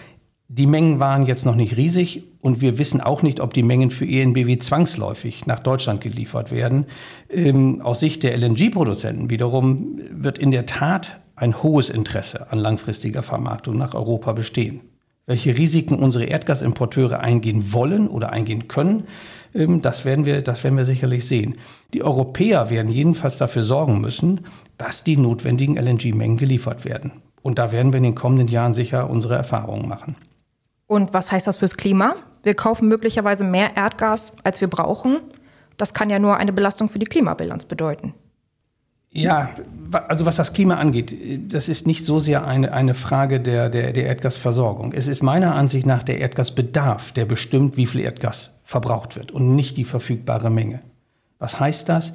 die 0.47 0.67
Mengen 0.67 0.99
waren 0.99 1.25
jetzt 1.25 1.45
noch 1.45 1.55
nicht 1.55 1.77
riesig 1.77 2.23
und 2.41 2.61
wir 2.61 2.77
wissen 2.77 3.01
auch 3.01 3.23
nicht, 3.23 3.39
ob 3.39 3.53
die 3.53 3.63
Mengen 3.63 3.89
für 3.89 4.05
ENBW 4.05 4.59
zwangsläufig 4.59 5.47
nach 5.47 5.59
Deutschland 5.59 6.01
geliefert 6.01 6.51
werden. 6.51 6.85
Ähm, 7.29 7.81
aus 7.81 8.01
Sicht 8.01 8.23
der 8.23 8.37
LNG-Produzenten 8.37 9.29
wiederum 9.29 9.99
wird 10.11 10.37
in 10.37 10.51
der 10.51 10.65
Tat 10.65 11.21
ein 11.35 11.63
hohes 11.63 11.89
Interesse 11.89 12.51
an 12.51 12.59
langfristiger 12.59 13.23
Vermarktung 13.23 13.77
nach 13.77 13.95
Europa 13.95 14.33
bestehen. 14.33 14.81
Welche 15.25 15.57
Risiken 15.57 15.95
unsere 15.95 16.25
Erdgasimporteure 16.25 17.21
eingehen 17.21 17.71
wollen 17.71 18.09
oder 18.09 18.31
eingehen 18.31 18.67
können, 18.67 19.05
ähm, 19.55 19.81
das 19.81 20.03
werden, 20.05 20.25
wir, 20.25 20.41
das 20.41 20.63
werden 20.63 20.77
wir 20.77 20.85
sicherlich 20.85 21.25
sehen. 21.25 21.55
Die 21.93 22.03
Europäer 22.03 22.69
werden 22.69 22.91
jedenfalls 22.91 23.37
dafür 23.37 23.63
sorgen 23.63 24.01
müssen, 24.01 24.41
dass 24.77 25.03
die 25.03 25.17
notwendigen 25.17 25.77
LNG-Mengen 25.77 26.37
geliefert 26.37 26.83
werden. 26.83 27.13
Und 27.41 27.57
da 27.57 27.71
werden 27.71 27.93
wir 27.93 27.97
in 27.97 28.03
den 28.03 28.15
kommenden 28.15 28.47
Jahren 28.49 28.73
sicher 28.73 29.09
unsere 29.09 29.35
Erfahrungen 29.35 29.87
machen. 29.87 30.15
Und 30.87 31.13
was 31.13 31.31
heißt 31.31 31.47
das 31.47 31.57
fürs 31.57 31.77
Klima? 31.77 32.15
Wir 32.43 32.55
kaufen 32.55 32.87
möglicherweise 32.87 33.43
mehr 33.43 33.75
Erdgas, 33.75 34.33
als 34.43 34.61
wir 34.61 34.67
brauchen. 34.67 35.21
Das 35.77 35.93
kann 35.93 36.09
ja 36.09 36.19
nur 36.19 36.37
eine 36.37 36.53
Belastung 36.53 36.89
für 36.89 36.99
die 36.99 37.05
Klimabilanz 37.05 37.65
bedeuten. 37.65 38.13
Ja, 39.15 39.51
also 40.07 40.25
was 40.25 40.37
das 40.37 40.53
Klima 40.53 40.77
angeht, 40.77 41.53
das 41.53 41.69
ist 41.69 41.85
nicht 41.85 42.03
so 42.03 42.19
sehr 42.19 42.47
eine, 42.47 42.73
eine 42.73 42.95
Frage 42.95 43.39
der, 43.39 43.69
der, 43.69 43.93
der 43.93 44.05
Erdgasversorgung. 44.05 44.91
Es 44.91 45.07
ist 45.07 45.21
meiner 45.21 45.53
Ansicht 45.53 45.85
nach 45.85 46.01
der 46.01 46.17
Erdgasbedarf, 46.17 47.11
der 47.11 47.25
bestimmt, 47.25 47.77
wie 47.77 47.85
viel 47.85 48.01
Erdgas 48.01 48.51
verbraucht 48.63 49.15
wird 49.15 49.31
und 49.31 49.55
nicht 49.55 49.77
die 49.77 49.85
verfügbare 49.85 50.49
Menge. 50.49 50.81
Was 51.37 51.59
heißt 51.59 51.89
das? 51.89 52.13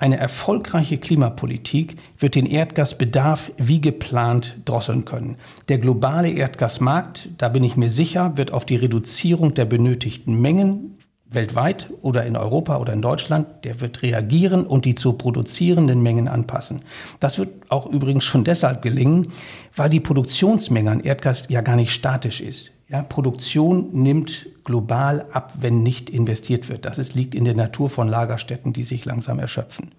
Eine 0.00 0.16
erfolgreiche 0.16 0.96
Klimapolitik 0.96 1.96
wird 2.18 2.34
den 2.34 2.46
Erdgasbedarf 2.46 3.52
wie 3.58 3.82
geplant 3.82 4.56
drosseln 4.64 5.04
können. 5.04 5.36
Der 5.68 5.76
globale 5.76 6.30
Erdgasmarkt, 6.30 7.28
da 7.36 7.50
bin 7.50 7.62
ich 7.64 7.76
mir 7.76 7.90
sicher, 7.90 8.38
wird 8.38 8.50
auf 8.50 8.64
die 8.64 8.76
Reduzierung 8.76 9.52
der 9.52 9.66
benötigten 9.66 10.40
Mengen 10.40 10.96
weltweit 11.28 11.90
oder 12.00 12.24
in 12.24 12.34
Europa 12.34 12.78
oder 12.78 12.94
in 12.94 13.02
Deutschland, 13.02 13.46
der 13.64 13.82
wird 13.82 14.00
reagieren 14.00 14.66
und 14.66 14.86
die 14.86 14.94
zu 14.94 15.12
produzierenden 15.12 16.02
Mengen 16.02 16.28
anpassen. 16.28 16.80
Das 17.20 17.38
wird 17.38 17.50
auch 17.68 17.84
übrigens 17.84 18.24
schon 18.24 18.42
deshalb 18.42 18.80
gelingen, 18.80 19.32
weil 19.76 19.90
die 19.90 20.00
Produktionsmenge 20.00 20.90
an 20.90 21.00
Erdgas 21.00 21.44
ja 21.50 21.60
gar 21.60 21.76
nicht 21.76 21.92
statisch 21.92 22.40
ist. 22.40 22.72
Ja, 22.90 23.02
Produktion 23.02 23.90
nimmt 23.92 24.46
global 24.64 25.26
ab, 25.32 25.52
wenn 25.60 25.84
nicht 25.84 26.10
investiert 26.10 26.68
wird. 26.68 26.84
Das 26.84 26.98
ist, 26.98 27.14
liegt 27.14 27.36
in 27.36 27.44
der 27.44 27.54
Natur 27.54 27.88
von 27.88 28.08
Lagerstätten, 28.08 28.72
die 28.72 28.82
sich 28.82 29.04
langsam 29.04 29.38
erschöpfen. 29.38 29.92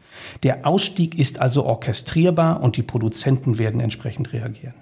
Der 0.44 0.66
Ausstieg 0.68 1.18
ist 1.18 1.40
also 1.40 1.66
orchestrierbar 1.66 2.62
und 2.62 2.76
die 2.76 2.84
Produzenten 2.84 3.58
werden 3.58 3.80
entsprechend 3.80 4.34
reagieren. 4.34 4.74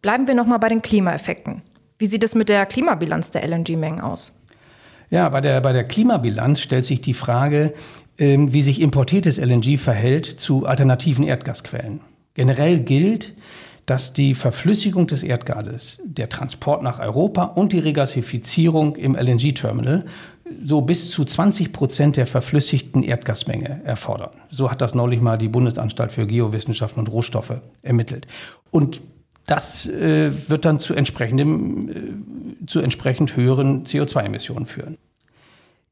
Bleiben 0.00 0.28
wir 0.28 0.34
nochmal 0.34 0.60
bei 0.60 0.68
den 0.68 0.80
Klimaeffekten. 0.80 1.62
Wie 1.98 2.06
sieht 2.06 2.22
es 2.22 2.36
mit 2.36 2.48
der 2.48 2.66
Klimabilanz 2.66 3.32
der 3.32 3.44
LNG-Mengen 3.48 4.00
aus? 4.00 4.30
Ja, 5.10 5.28
bei 5.28 5.40
der, 5.40 5.60
bei 5.60 5.72
der 5.72 5.84
Klimabilanz 5.84 6.60
stellt 6.60 6.84
sich 6.84 7.00
die 7.00 7.14
Frage, 7.14 7.74
ähm, 8.16 8.52
wie 8.52 8.62
sich 8.62 8.80
importiertes 8.80 9.38
LNG 9.38 9.76
verhält 9.76 10.26
zu 10.26 10.66
alternativen 10.66 11.24
Erdgasquellen. 11.24 12.00
Generell 12.34 12.78
gilt, 12.78 13.34
dass 13.90 14.12
die 14.12 14.34
Verflüssigung 14.34 15.08
des 15.08 15.24
Erdgases, 15.24 15.98
der 16.04 16.28
Transport 16.28 16.80
nach 16.80 17.00
Europa 17.00 17.42
und 17.42 17.72
die 17.72 17.80
Regasifizierung 17.80 18.94
im 18.94 19.16
LNG-Terminal 19.16 20.04
so 20.62 20.82
bis 20.82 21.10
zu 21.10 21.24
20 21.24 21.72
Prozent 21.72 22.16
der 22.16 22.26
verflüssigten 22.26 23.02
Erdgasmenge 23.02 23.80
erfordern. 23.82 24.30
So 24.48 24.70
hat 24.70 24.80
das 24.80 24.94
neulich 24.94 25.20
mal 25.20 25.38
die 25.38 25.48
Bundesanstalt 25.48 26.12
für 26.12 26.28
Geowissenschaften 26.28 27.00
und 27.00 27.08
Rohstoffe 27.08 27.60
ermittelt. 27.82 28.28
Und 28.70 29.00
das 29.46 29.88
äh, 29.88 30.30
wird 30.48 30.64
dann 30.64 30.78
zu, 30.78 30.94
entsprechendem, 30.94 31.88
äh, 31.88 32.66
zu 32.66 32.78
entsprechend 32.78 33.34
höheren 33.34 33.82
CO2-Emissionen 33.82 34.66
führen. 34.66 34.98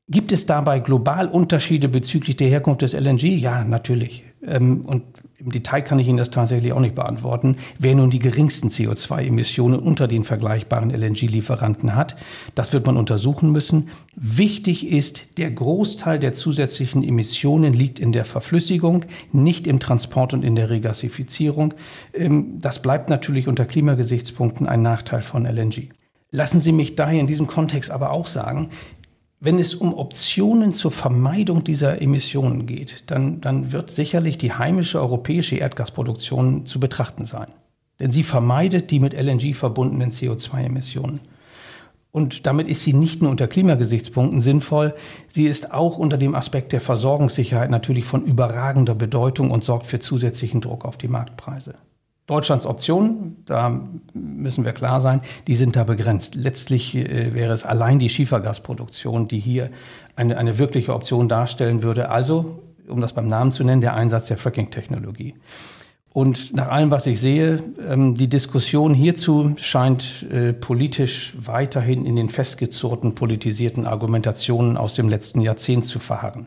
Gibt 0.08 0.30
es 0.30 0.46
dabei 0.46 0.78
global 0.78 1.26
Unterschiede 1.26 1.88
bezüglich 1.88 2.36
der 2.36 2.48
Herkunft 2.48 2.82
des 2.82 2.92
LNG? 2.92 3.24
Ja, 3.24 3.64
natürlich. 3.64 4.22
ähm, 4.46 4.82
und 4.82 5.02
im 5.40 5.52
Detail 5.52 5.82
kann 5.82 6.00
ich 6.00 6.08
Ihnen 6.08 6.18
das 6.18 6.30
tatsächlich 6.30 6.72
auch 6.72 6.80
nicht 6.80 6.96
beantworten, 6.96 7.56
wer 7.78 7.94
nun 7.94 8.10
die 8.10 8.18
geringsten 8.18 8.68
CO2-Emissionen 8.68 9.78
unter 9.78 10.08
den 10.08 10.24
vergleichbaren 10.24 10.90
LNG-Lieferanten 10.90 11.94
hat. 11.94 12.16
Das 12.56 12.72
wird 12.72 12.86
man 12.86 12.96
untersuchen 12.96 13.52
müssen. 13.52 13.88
Wichtig 14.16 14.88
ist, 14.88 15.38
der 15.38 15.52
Großteil 15.52 16.18
der 16.18 16.32
zusätzlichen 16.32 17.04
Emissionen 17.04 17.72
liegt 17.72 18.00
in 18.00 18.10
der 18.10 18.24
Verflüssigung, 18.24 19.04
nicht 19.30 19.68
im 19.68 19.78
Transport 19.78 20.34
und 20.34 20.44
in 20.44 20.56
der 20.56 20.70
Regasifizierung. 20.70 21.74
Ähm, 22.12 22.58
das 22.58 22.82
bleibt 22.82 23.08
natürlich 23.08 23.46
unter 23.46 23.64
Klimagesichtspunkten 23.64 24.66
ein 24.66 24.82
Nachteil 24.82 25.22
von 25.22 25.46
LNG. 25.46 25.90
Lassen 26.30 26.60
Sie 26.60 26.72
mich 26.72 26.96
daher 26.96 27.20
in 27.20 27.26
diesem 27.26 27.46
Kontext 27.46 27.90
aber 27.90 28.10
auch 28.10 28.26
sagen, 28.26 28.70
wenn 29.40 29.58
es 29.58 29.74
um 29.74 29.94
Optionen 29.94 30.72
zur 30.72 30.90
Vermeidung 30.90 31.62
dieser 31.62 32.02
Emissionen 32.02 32.66
geht, 32.66 33.04
dann, 33.10 33.40
dann 33.40 33.72
wird 33.72 33.90
sicherlich 33.90 34.36
die 34.36 34.52
heimische 34.52 35.00
europäische 35.00 35.56
Erdgasproduktion 35.56 36.66
zu 36.66 36.80
betrachten 36.80 37.24
sein. 37.24 37.48
Denn 38.00 38.10
sie 38.10 38.24
vermeidet 38.24 38.90
die 38.90 39.00
mit 39.00 39.14
LNG 39.14 39.54
verbundenen 39.54 40.10
CO2-Emissionen. 40.10 41.20
Und 42.10 42.46
damit 42.46 42.68
ist 42.68 42.82
sie 42.82 42.94
nicht 42.94 43.22
nur 43.22 43.30
unter 43.30 43.46
Klimagesichtspunkten 43.46 44.40
sinnvoll, 44.40 44.94
sie 45.28 45.46
ist 45.46 45.72
auch 45.72 45.98
unter 45.98 46.16
dem 46.16 46.34
Aspekt 46.34 46.72
der 46.72 46.80
Versorgungssicherheit 46.80 47.70
natürlich 47.70 48.06
von 48.06 48.24
überragender 48.24 48.94
Bedeutung 48.94 49.50
und 49.50 49.62
sorgt 49.62 49.86
für 49.86 50.00
zusätzlichen 50.00 50.60
Druck 50.60 50.84
auf 50.84 50.96
die 50.96 51.08
Marktpreise. 51.08 51.74
Deutschlands 52.28 52.66
Optionen, 52.66 53.38
da 53.46 53.80
müssen 54.12 54.66
wir 54.66 54.72
klar 54.72 55.00
sein, 55.00 55.22
die 55.46 55.56
sind 55.56 55.76
da 55.76 55.84
begrenzt. 55.84 56.34
Letztlich 56.34 56.94
äh, 56.94 57.32
wäre 57.34 57.54
es 57.54 57.64
allein 57.64 57.98
die 57.98 58.10
Schiefergasproduktion, 58.10 59.28
die 59.28 59.38
hier 59.38 59.70
eine, 60.14 60.36
eine 60.36 60.58
wirkliche 60.58 60.94
Option 60.94 61.28
darstellen 61.28 61.82
würde. 61.82 62.10
Also, 62.10 62.60
um 62.86 63.00
das 63.00 63.14
beim 63.14 63.28
Namen 63.28 63.50
zu 63.50 63.64
nennen, 63.64 63.80
der 63.80 63.94
Einsatz 63.94 64.26
der 64.26 64.36
Fracking-Technologie. 64.36 65.36
Und 66.10 66.54
nach 66.54 66.68
allem, 66.68 66.90
was 66.90 67.06
ich 67.06 67.18
sehe, 67.18 67.62
ähm, 67.88 68.14
die 68.14 68.28
Diskussion 68.28 68.92
hierzu 68.92 69.54
scheint 69.56 70.26
äh, 70.30 70.52
politisch 70.52 71.34
weiterhin 71.38 72.04
in 72.04 72.16
den 72.16 72.28
festgezurrten, 72.28 73.14
politisierten 73.14 73.86
Argumentationen 73.86 74.76
aus 74.76 74.94
dem 74.94 75.08
letzten 75.08 75.40
Jahrzehnt 75.40 75.86
zu 75.86 75.98
verharren. 75.98 76.46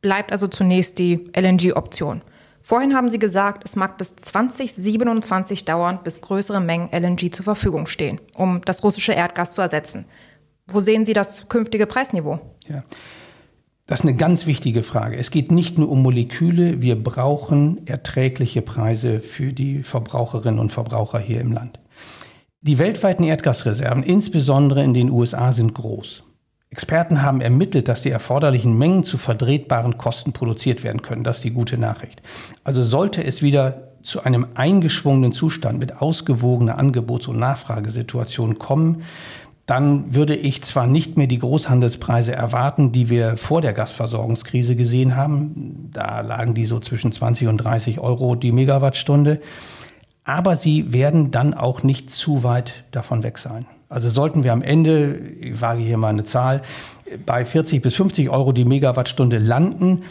Bleibt 0.00 0.32
also 0.32 0.46
zunächst 0.46 0.98
die 0.98 1.30
LNG-Option. 1.36 2.22
Vorhin 2.62 2.94
haben 2.94 3.10
Sie 3.10 3.18
gesagt, 3.18 3.64
es 3.64 3.74
mag 3.74 3.98
bis 3.98 4.14
2027 4.16 5.64
dauern, 5.64 5.98
bis 6.04 6.20
größere 6.20 6.60
Mengen 6.60 6.88
LNG 6.92 7.32
zur 7.32 7.44
Verfügung 7.44 7.86
stehen, 7.86 8.20
um 8.34 8.62
das 8.64 8.84
russische 8.84 9.12
Erdgas 9.12 9.52
zu 9.52 9.60
ersetzen. 9.60 10.04
Wo 10.68 10.80
sehen 10.80 11.04
Sie 11.04 11.12
das 11.12 11.48
künftige 11.48 11.86
Preisniveau? 11.86 12.40
Ja. 12.68 12.84
Das 13.86 14.00
ist 14.00 14.06
eine 14.06 14.14
ganz 14.14 14.46
wichtige 14.46 14.84
Frage. 14.84 15.16
Es 15.16 15.32
geht 15.32 15.50
nicht 15.50 15.76
nur 15.76 15.90
um 15.90 16.02
Moleküle, 16.02 16.80
wir 16.80 17.02
brauchen 17.02 17.84
erträgliche 17.86 18.62
Preise 18.62 19.20
für 19.20 19.52
die 19.52 19.82
Verbraucherinnen 19.82 20.60
und 20.60 20.72
Verbraucher 20.72 21.18
hier 21.18 21.40
im 21.40 21.52
Land. 21.52 21.80
Die 22.60 22.78
weltweiten 22.78 23.24
Erdgasreserven, 23.24 24.04
insbesondere 24.04 24.84
in 24.84 24.94
den 24.94 25.10
USA, 25.10 25.52
sind 25.52 25.74
groß. 25.74 26.22
Experten 26.72 27.20
haben 27.20 27.42
ermittelt, 27.42 27.86
dass 27.86 28.00
die 28.00 28.10
erforderlichen 28.10 28.78
Mengen 28.78 29.04
zu 29.04 29.18
vertretbaren 29.18 29.98
Kosten 29.98 30.32
produziert 30.32 30.82
werden 30.82 31.02
können. 31.02 31.22
Das 31.22 31.36
ist 31.36 31.44
die 31.44 31.50
gute 31.50 31.76
Nachricht. 31.76 32.22
Also 32.64 32.82
sollte 32.82 33.22
es 33.22 33.42
wieder 33.42 33.88
zu 34.02 34.24
einem 34.24 34.46
eingeschwungenen 34.54 35.32
Zustand 35.32 35.78
mit 35.78 36.00
ausgewogener 36.00 36.78
Angebots- 36.78 37.28
und 37.28 37.38
Nachfragesituation 37.38 38.58
kommen, 38.58 39.02
dann 39.66 40.14
würde 40.14 40.34
ich 40.34 40.62
zwar 40.62 40.86
nicht 40.86 41.18
mehr 41.18 41.26
die 41.26 41.38
Großhandelspreise 41.38 42.32
erwarten, 42.32 42.90
die 42.90 43.10
wir 43.10 43.36
vor 43.36 43.60
der 43.60 43.74
Gasversorgungskrise 43.74 44.74
gesehen 44.74 45.14
haben. 45.14 45.90
Da 45.92 46.22
lagen 46.22 46.54
die 46.54 46.64
so 46.64 46.80
zwischen 46.80 47.12
20 47.12 47.48
und 47.48 47.58
30 47.58 48.00
Euro 48.00 48.34
die 48.34 48.50
Megawattstunde. 48.50 49.42
Aber 50.24 50.56
sie 50.56 50.90
werden 50.94 51.30
dann 51.30 51.52
auch 51.52 51.82
nicht 51.82 52.10
zu 52.10 52.42
weit 52.42 52.84
davon 52.92 53.22
weg 53.22 53.36
sein. 53.36 53.66
Also 53.92 54.08
sollten 54.08 54.42
wir 54.42 54.52
am 54.52 54.62
Ende, 54.62 55.18
ich 55.40 55.60
wage 55.60 55.82
hier 55.82 55.98
mal 55.98 56.08
eine 56.08 56.24
Zahl, 56.24 56.62
bei 57.26 57.44
40 57.44 57.82
bis 57.82 57.94
50 57.94 58.30
Euro 58.30 58.52
die 58.52 58.64
Megawattstunde 58.64 59.38
landen, 59.38 60.02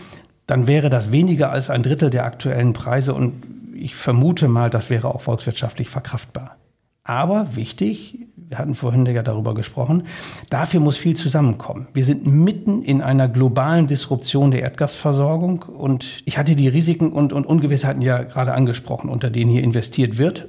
dann 0.46 0.68
wäre 0.68 0.90
das 0.90 1.12
weniger 1.12 1.52
als 1.52 1.70
ein 1.72 1.82
Drittel 1.82 2.12
der 2.12 2.26
aktuellen 2.26 2.74
Preise 2.74 3.14
und 3.16 3.44
ich 3.74 3.96
vermute 3.96 4.48
mal, 4.48 4.70
das 4.70 4.92
wäre 4.92 5.08
auch 5.08 5.22
volkswirtschaftlich 5.22 5.90
verkraftbar. 5.90 6.58
Aber 7.04 7.56
wichtig, 7.56 8.20
wir 8.36 8.60
hatten 8.60 8.76
vorhin 8.76 9.08
ja 9.08 9.24
darüber 9.24 9.56
gesprochen, 9.56 10.04
dafür 10.52 10.80
muss 10.80 10.98
viel 10.98 11.16
zusammenkommen. 11.16 11.88
Wir 11.94 12.06
sind 12.06 12.28
mitten 12.28 12.84
in 12.84 13.02
einer 13.02 13.28
globalen 13.28 13.88
Disruption 13.88 14.52
der 14.52 14.62
Erdgasversorgung 14.62 15.64
und 15.64 16.22
ich 16.26 16.38
hatte 16.38 16.56
die 16.56 16.68
Risiken 16.68 17.12
und, 17.12 17.34
und 17.34 17.48
Ungewissheiten 17.48 18.04
ja 18.04 18.22
gerade 18.22 18.54
angesprochen, 18.54 19.10
unter 19.10 19.32
denen 19.32 19.50
hier 19.50 19.64
investiert 19.64 20.20
wird 20.20 20.48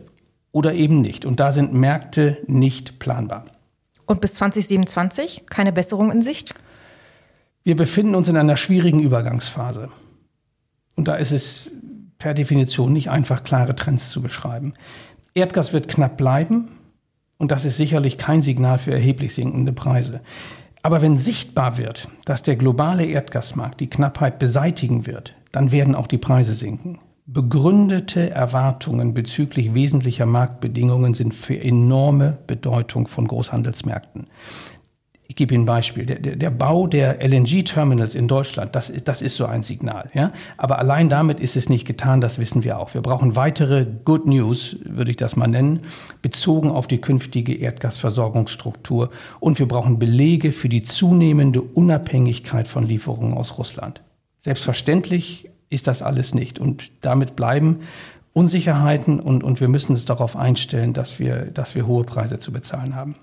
oder 0.53 0.75
eben 0.75 1.01
nicht. 1.01 1.25
Und 1.25 1.41
da 1.41 1.51
sind 1.51 1.73
Märkte 1.73 2.39
nicht 2.47 2.99
planbar. 2.99 3.47
Und 4.07 4.21
bis 4.21 4.35
2027 4.35 5.47
keine 5.47 5.73
Besserung 5.73 6.13
in 6.13 6.23
Sicht? 6.23 6.55
Wir 7.65 7.77
befinden 7.77 8.15
uns 8.15 8.29
in 8.29 8.37
einer 8.37 8.57
schwierigen 8.57 9.01
Übergangsphase. 9.01 9.89
Und 10.97 11.09
da 11.09 11.15
ist 11.15 11.33
es 11.33 11.71
per 12.19 12.35
Definition 12.35 12.93
nicht 12.93 13.11
einfach, 13.11 13.45
klare 13.45 13.75
Trends 13.75 14.11
zu 14.11 14.21
beschreiben. 14.21 14.75
Erdgas 15.35 15.73
wird 15.73 15.89
knapp 15.89 16.17
bleiben 16.17 16.69
und 17.39 17.51
das 17.51 17.65
ist 17.65 17.77
sicherlich 17.77 18.19
kein 18.19 18.43
Signal 18.43 18.79
für 18.79 18.93
erheblich 18.93 19.35
sinkende 19.35 19.73
Preise. 19.73 20.21
Aber 20.83 21.01
wenn 21.01 21.17
sichtbar 21.17 21.79
wird, 21.79 22.09
dass 22.25 22.43
der 22.43 22.57
globale 22.57 23.07
Erdgasmarkt 23.07 23.81
die 23.81 23.89
Knappheit 23.89 24.39
beseitigen 24.39 25.07
wird, 25.07 25.35
dann 25.53 25.73
werden 25.73 25.95
auch 25.95 26.07
die 26.07 26.19
Preise 26.19 26.55
sinken. 26.55 26.99
Begründete 27.33 28.29
Erwartungen 28.29 29.15
bezüglich 29.15 29.73
wesentlicher 29.73 30.27
Marktbedingungen 30.27 31.15
sind 31.15 31.35
für 31.35 31.59
enorme 31.59 32.37
Bedeutung 32.47 33.07
von 33.07 33.27
Großhandelsmärkten. 33.27 34.27
Ich 35.29 35.37
gebe 35.37 35.55
Ihnen 35.55 35.63
ein 35.63 35.67
Beispiel. 35.67 36.05
Der, 36.05 36.19
der, 36.19 36.37
der 36.37 36.51
Bau 36.51 36.87
der 36.87 37.27
LNG-Terminals 37.27 38.15
in 38.15 38.29
Deutschland, 38.29 38.75
das 38.75 38.91
ist, 38.91 39.09
das 39.09 39.23
ist 39.23 39.37
so 39.37 39.47
ein 39.47 39.63
Signal. 39.63 40.11
Ja? 40.13 40.33
Aber 40.59 40.79
allein 40.79 41.09
damit 41.09 41.41
ist 41.41 41.57
es 41.57 41.71
nicht 41.71 41.87
getan, 41.87 42.21
das 42.21 42.39
wissen 42.39 42.65
wir 42.65 42.79
auch. 42.79 42.93
Wir 42.93 43.01
brauchen 43.01 43.35
weitere 43.35 43.87
Good 44.05 44.27
News, 44.27 44.77
würde 44.85 45.13
ich 45.13 45.17
das 45.17 45.35
mal 45.35 45.47
nennen, 45.47 45.81
bezogen 46.21 46.71
auf 46.71 46.87
die 46.87 47.01
künftige 47.01 47.55
Erdgasversorgungsstruktur. 47.55 49.09
Und 49.41 49.59
wir 49.59 49.67
brauchen 49.67 49.99
Belege 49.99 50.53
für 50.53 50.69
die 50.69 50.83
zunehmende 50.83 51.63
Unabhängigkeit 51.63 52.69
von 52.69 52.87
Lieferungen 52.87 53.33
aus 53.33 53.57
Russland. 53.57 54.03
Selbstverständlich 54.39 55.49
ist 55.73 55.87
das 55.87 56.03
alles 56.03 56.35
nicht. 56.35 56.59
Und 56.59 56.93
damit 57.05 57.37
bleiben 57.37 57.81
Unsicherheiten 58.33 59.21
und, 59.21 59.43
und 59.43 59.61
wir 59.61 59.69
müssen 59.69 59.93
uns 59.93 60.05
darauf 60.05 60.37
einstellen, 60.37 60.93
dass 60.93 61.19
wir, 61.19 61.47
dass 61.47 61.75
wir 61.75 61.87
hohe 61.87 62.05
Preise 62.05 62.39
zu 62.39 62.53
bezahlen 62.53 62.95
haben. 62.95 63.17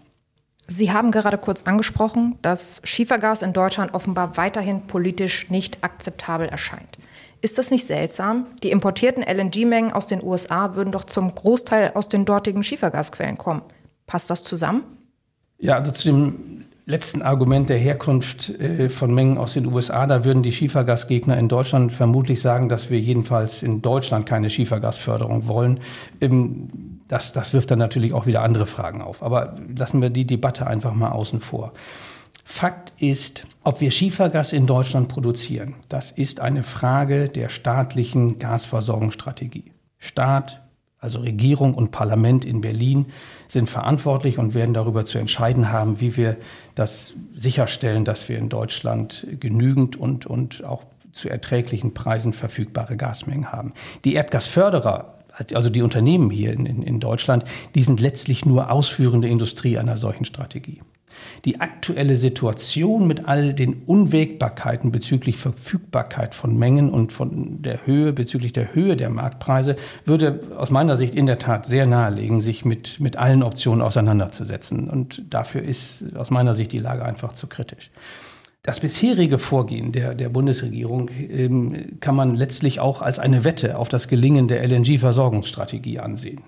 Sie 0.68 0.92
haben 0.92 1.12
gerade 1.12 1.40
kurz 1.40 1.64
angesprochen, 1.64 2.38
dass 2.44 2.80
Schiefergas 2.84 3.42
in 3.42 3.54
Deutschland 3.54 3.94
offenbar 3.96 4.38
weiterhin 4.38 4.82
politisch 4.82 5.50
nicht 5.50 5.84
akzeptabel 5.84 6.48
erscheint. 6.48 6.98
Ist 7.42 7.58
das 7.58 7.72
nicht 7.72 7.88
seltsam? 7.88 8.46
Die 8.62 8.70
importierten 8.70 9.24
LNG-Mengen 9.24 9.94
aus 9.94 10.06
den 10.06 10.24
USA 10.24 10.76
würden 10.76 10.92
doch 10.92 11.06
zum 11.06 11.34
Großteil 11.34 11.94
aus 11.96 12.10
den 12.10 12.26
dortigen 12.26 12.64
Schiefergasquellen 12.64 13.38
kommen. 13.38 13.64
Passt 14.06 14.30
das 14.30 14.44
zusammen? 14.44 14.84
Ja, 15.58 15.76
also 15.76 15.92
zu 15.92 16.10
dem 16.10 16.66
letzten 16.90 17.22
Argument 17.22 17.70
der 17.70 17.78
Herkunft 17.78 18.50
äh, 18.50 18.90
von 18.90 19.14
Mengen 19.14 19.38
aus 19.38 19.54
den 19.54 19.68
USA, 19.68 20.08
da 20.08 20.26
würden 20.26 20.42
die 20.42 20.52
Schiefergasgegner 20.52 21.38
in 21.38 21.48
Deutschland 21.48 21.94
vermutlich 21.94 22.42
sagen, 22.42 22.68
dass 22.68 22.90
wir 22.90 23.00
jedenfalls 23.00 23.62
in 23.62 23.84
Deutschland 23.84 24.26
keine 24.26 24.50
Schiefergasförderung 24.50 25.48
wollen. 25.48 25.82
Ähm, 26.20 27.00
das, 27.08 27.32
das 27.32 27.54
wirft 27.54 27.70
dann 27.70 27.80
natürlich 27.80 28.14
auch 28.14 28.26
wieder 28.26 28.42
andere 28.42 28.66
Fragen 28.66 29.02
auf. 29.02 29.22
Aber 29.22 29.56
lassen 29.76 30.02
wir 30.02 30.10
die 30.10 30.26
Debatte 30.26 30.66
einfach 30.66 30.94
mal 30.94 31.12
außen 31.12 31.42
vor. 31.42 31.74
Fakt 32.44 32.92
ist, 32.98 33.44
ob 33.64 33.82
wir 33.82 33.92
Schiefergas 33.92 34.52
in 34.52 34.66
Deutschland 34.66 35.10
produzieren, 35.10 35.76
das 35.90 36.10
ist 36.10 36.40
eine 36.40 36.64
Frage 36.64 37.30
der 37.30 37.50
staatlichen 37.50 38.40
Gasversorgungsstrategie. 38.40 39.72
Staat, 40.00 40.62
also 41.00 41.20
Regierung 41.20 41.74
und 41.74 41.92
Parlament 41.92 42.46
in 42.46 42.62
Berlin, 42.62 43.08
sind 43.48 43.70
verantwortlich 43.70 44.38
und 44.38 44.54
werden 44.54 44.74
darüber 44.74 45.06
zu 45.06 45.18
entscheiden 45.18 45.72
haben, 45.72 46.02
wie 46.02 46.18
wir 46.18 46.38
das 46.76 47.14
sicherstellen, 47.36 48.06
dass 48.06 48.30
wir 48.30 48.38
in 48.38 48.50
Deutschland 48.50 49.26
genügend 49.40 49.96
und, 49.96 50.26
und 50.26 50.64
auch 50.64 50.84
zu 51.12 51.30
erträglichen 51.30 51.94
Preisen 51.94 52.34
verfügbare 52.34 52.98
Gasmengen 52.98 53.52
haben. 53.52 53.74
Die 54.06 54.14
Erdgasförderer 54.14 55.16
also 55.54 55.70
die 55.70 55.82
Unternehmen 55.84 56.30
hier 56.32 56.52
in, 56.52 56.66
in, 56.66 57.00
Deutschland, 57.00 57.46
die 57.74 57.84
sind 57.84 58.02
letztlich 58.02 58.46
nur 58.46 58.72
ausführende 58.72 59.30
Industrie 59.30 59.78
einer 59.78 59.98
solchen 59.98 60.26
Strategie 60.26 60.82
die 61.46 61.62
aktuelle 61.62 62.16
Situation 62.16 63.08
mit 63.08 63.28
all 63.28 63.54
den 63.54 63.84
Unwägbarkeiten 63.86 64.92
bezüglich 64.92 65.38
Verfügbarkeit 65.38 66.36
von 66.36 66.58
Mengen 66.58 66.90
und 66.90 67.12
von 67.12 67.62
der 67.62 67.86
Höhe, 67.86 68.14
bezüglich 68.14 68.54
der 68.54 68.74
Höhe 68.74 68.98
der 68.98 69.10
Marktpreise, 69.10 69.76
würde 70.06 70.42
aus 70.58 70.70
meiner 70.70 70.98
Sicht 70.98 71.16
in 71.16 71.26
der 71.26 71.40
Tat 71.40 71.66
sehr 71.66 71.86
nahelegen, 71.86 72.42
sich 72.42 72.66
mit, 72.66 73.00
mit 73.00 73.18
allen 73.18 73.44
Optionen 73.44 73.82
auseinanderzusetzen. 73.82 74.90
Und 74.90 75.24
dafür 75.30 75.62
ist 75.64 76.06
aus 76.16 76.30
meiner 76.30 76.56
Sicht 76.56 76.72
die 76.72 76.80
Lage 76.80 77.06
einfach 77.06 77.34
zu 77.34 77.48
kritisch. 77.48 77.92
Das 78.64 78.82
bisherige 78.82 79.38
Vorgehen 79.38 79.94
der, 79.94 80.16
der 80.16 80.30
Bundesregierung 80.30 81.10
ähm, 81.30 82.00
kann 82.02 82.16
man 82.16 82.36
letztlich 82.36 82.80
auch 82.80 83.02
als 83.02 83.18
eine 83.18 83.46
Wette 83.46 83.78
auf 83.78 83.88
das 83.88 84.08
Gelingen 84.10 84.48
der 84.48 84.68
LNG-Versorgungsstrategie 84.68 86.00
ansehen. 86.00 86.42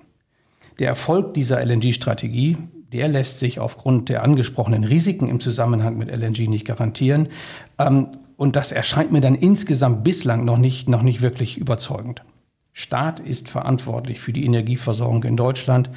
Der 0.79 0.89
Erfolg 0.89 1.33
dieser 1.33 1.65
LNG-Strategie, 1.65 2.57
der 2.91 3.07
lässt 3.07 3.39
sich 3.39 3.59
aufgrund 3.59 4.09
der 4.09 4.23
angesprochenen 4.23 4.83
Risiken 4.83 5.29
im 5.29 5.39
Zusammenhang 5.39 5.97
mit 5.97 6.09
LNG 6.09 6.47
nicht 6.47 6.65
garantieren. 6.65 7.29
Ähm, 7.77 8.07
und 8.37 8.55
das 8.55 8.71
erscheint 8.71 9.11
mir 9.11 9.21
dann 9.21 9.35
insgesamt 9.35 10.03
bislang 10.03 10.45
noch 10.45 10.57
nicht, 10.57 10.89
noch 10.89 11.03
nicht 11.03 11.21
wirklich 11.21 11.57
überzeugend. 11.57 12.23
Staat 12.73 13.19
ist 13.19 13.49
verantwortlich 13.49 14.19
für 14.19 14.33
die 14.33 14.45
Energieversorgung 14.45 15.23
in 15.23 15.37
Deutschland 15.37 15.89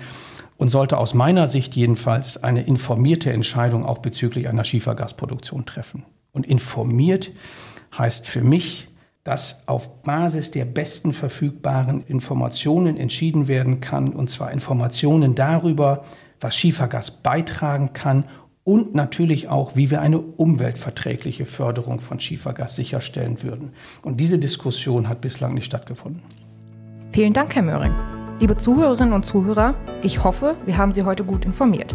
und 0.56 0.68
sollte 0.68 0.98
aus 0.98 1.14
meiner 1.14 1.46
Sicht 1.46 1.74
jedenfalls 1.74 2.42
eine 2.42 2.64
informierte 2.64 3.32
Entscheidung 3.32 3.84
auch 3.84 3.98
bezüglich 3.98 4.48
einer 4.48 4.64
Schiefergasproduktion 4.64 5.64
treffen. 5.64 6.04
Und 6.32 6.46
informiert 6.46 7.30
heißt 7.96 8.28
für 8.28 8.42
mich, 8.42 8.88
dass 9.22 9.66
auf 9.66 10.02
Basis 10.02 10.50
der 10.50 10.66
besten 10.66 11.12
verfügbaren 11.12 12.02
Informationen 12.06 12.98
entschieden 12.98 13.48
werden 13.48 13.80
kann, 13.80 14.12
und 14.12 14.28
zwar 14.28 14.52
Informationen 14.52 15.34
darüber, 15.34 16.04
was 16.40 16.56
Schiefergas 16.56 17.10
beitragen 17.10 17.92
kann 17.92 18.24
und 18.64 18.94
natürlich 18.94 19.48
auch, 19.48 19.76
wie 19.76 19.90
wir 19.90 20.00
eine 20.00 20.18
umweltverträgliche 20.18 21.44
Förderung 21.44 22.00
von 22.00 22.18
Schiefergas 22.18 22.74
sicherstellen 22.74 23.42
würden. 23.42 23.72
Und 24.02 24.18
diese 24.20 24.38
Diskussion 24.38 25.08
hat 25.08 25.20
bislang 25.20 25.54
nicht 25.54 25.66
stattgefunden. 25.66 26.22
Vielen 27.12 27.32
Dank, 27.32 27.54
Herr 27.54 27.62
Möhring. 27.62 27.94
Liebe 28.40 28.56
Zuhörerinnen 28.56 29.12
und 29.12 29.24
Zuhörer, 29.24 29.72
ich 30.02 30.24
hoffe, 30.24 30.56
wir 30.64 30.76
haben 30.76 30.92
Sie 30.92 31.04
heute 31.04 31.24
gut 31.24 31.44
informiert. 31.44 31.94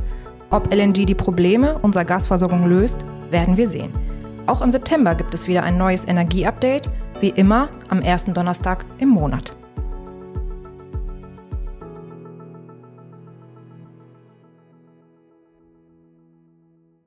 Ob 0.52 0.73
LNG 0.73 1.06
die 1.06 1.15
Probleme 1.15 1.78
unserer 1.80 2.06
Gasversorgung 2.06 2.67
löst, 2.67 3.04
werden 3.30 3.58
wir 3.58 3.67
sehen. 3.67 3.91
Auch 4.45 4.62
im 4.62 4.71
September 4.71 5.13
gibt 5.15 5.34
es 5.34 5.47
wieder 5.47 5.63
ein 5.63 5.78
neues 5.78 6.08
Energieupdate, 6.08 6.89
wie 7.19 7.30
immer 7.30 7.69
am 7.89 8.02
ersten 8.02 8.34
Donnerstag 8.34 8.86
im 8.99 9.10
Monat. 9.10 9.56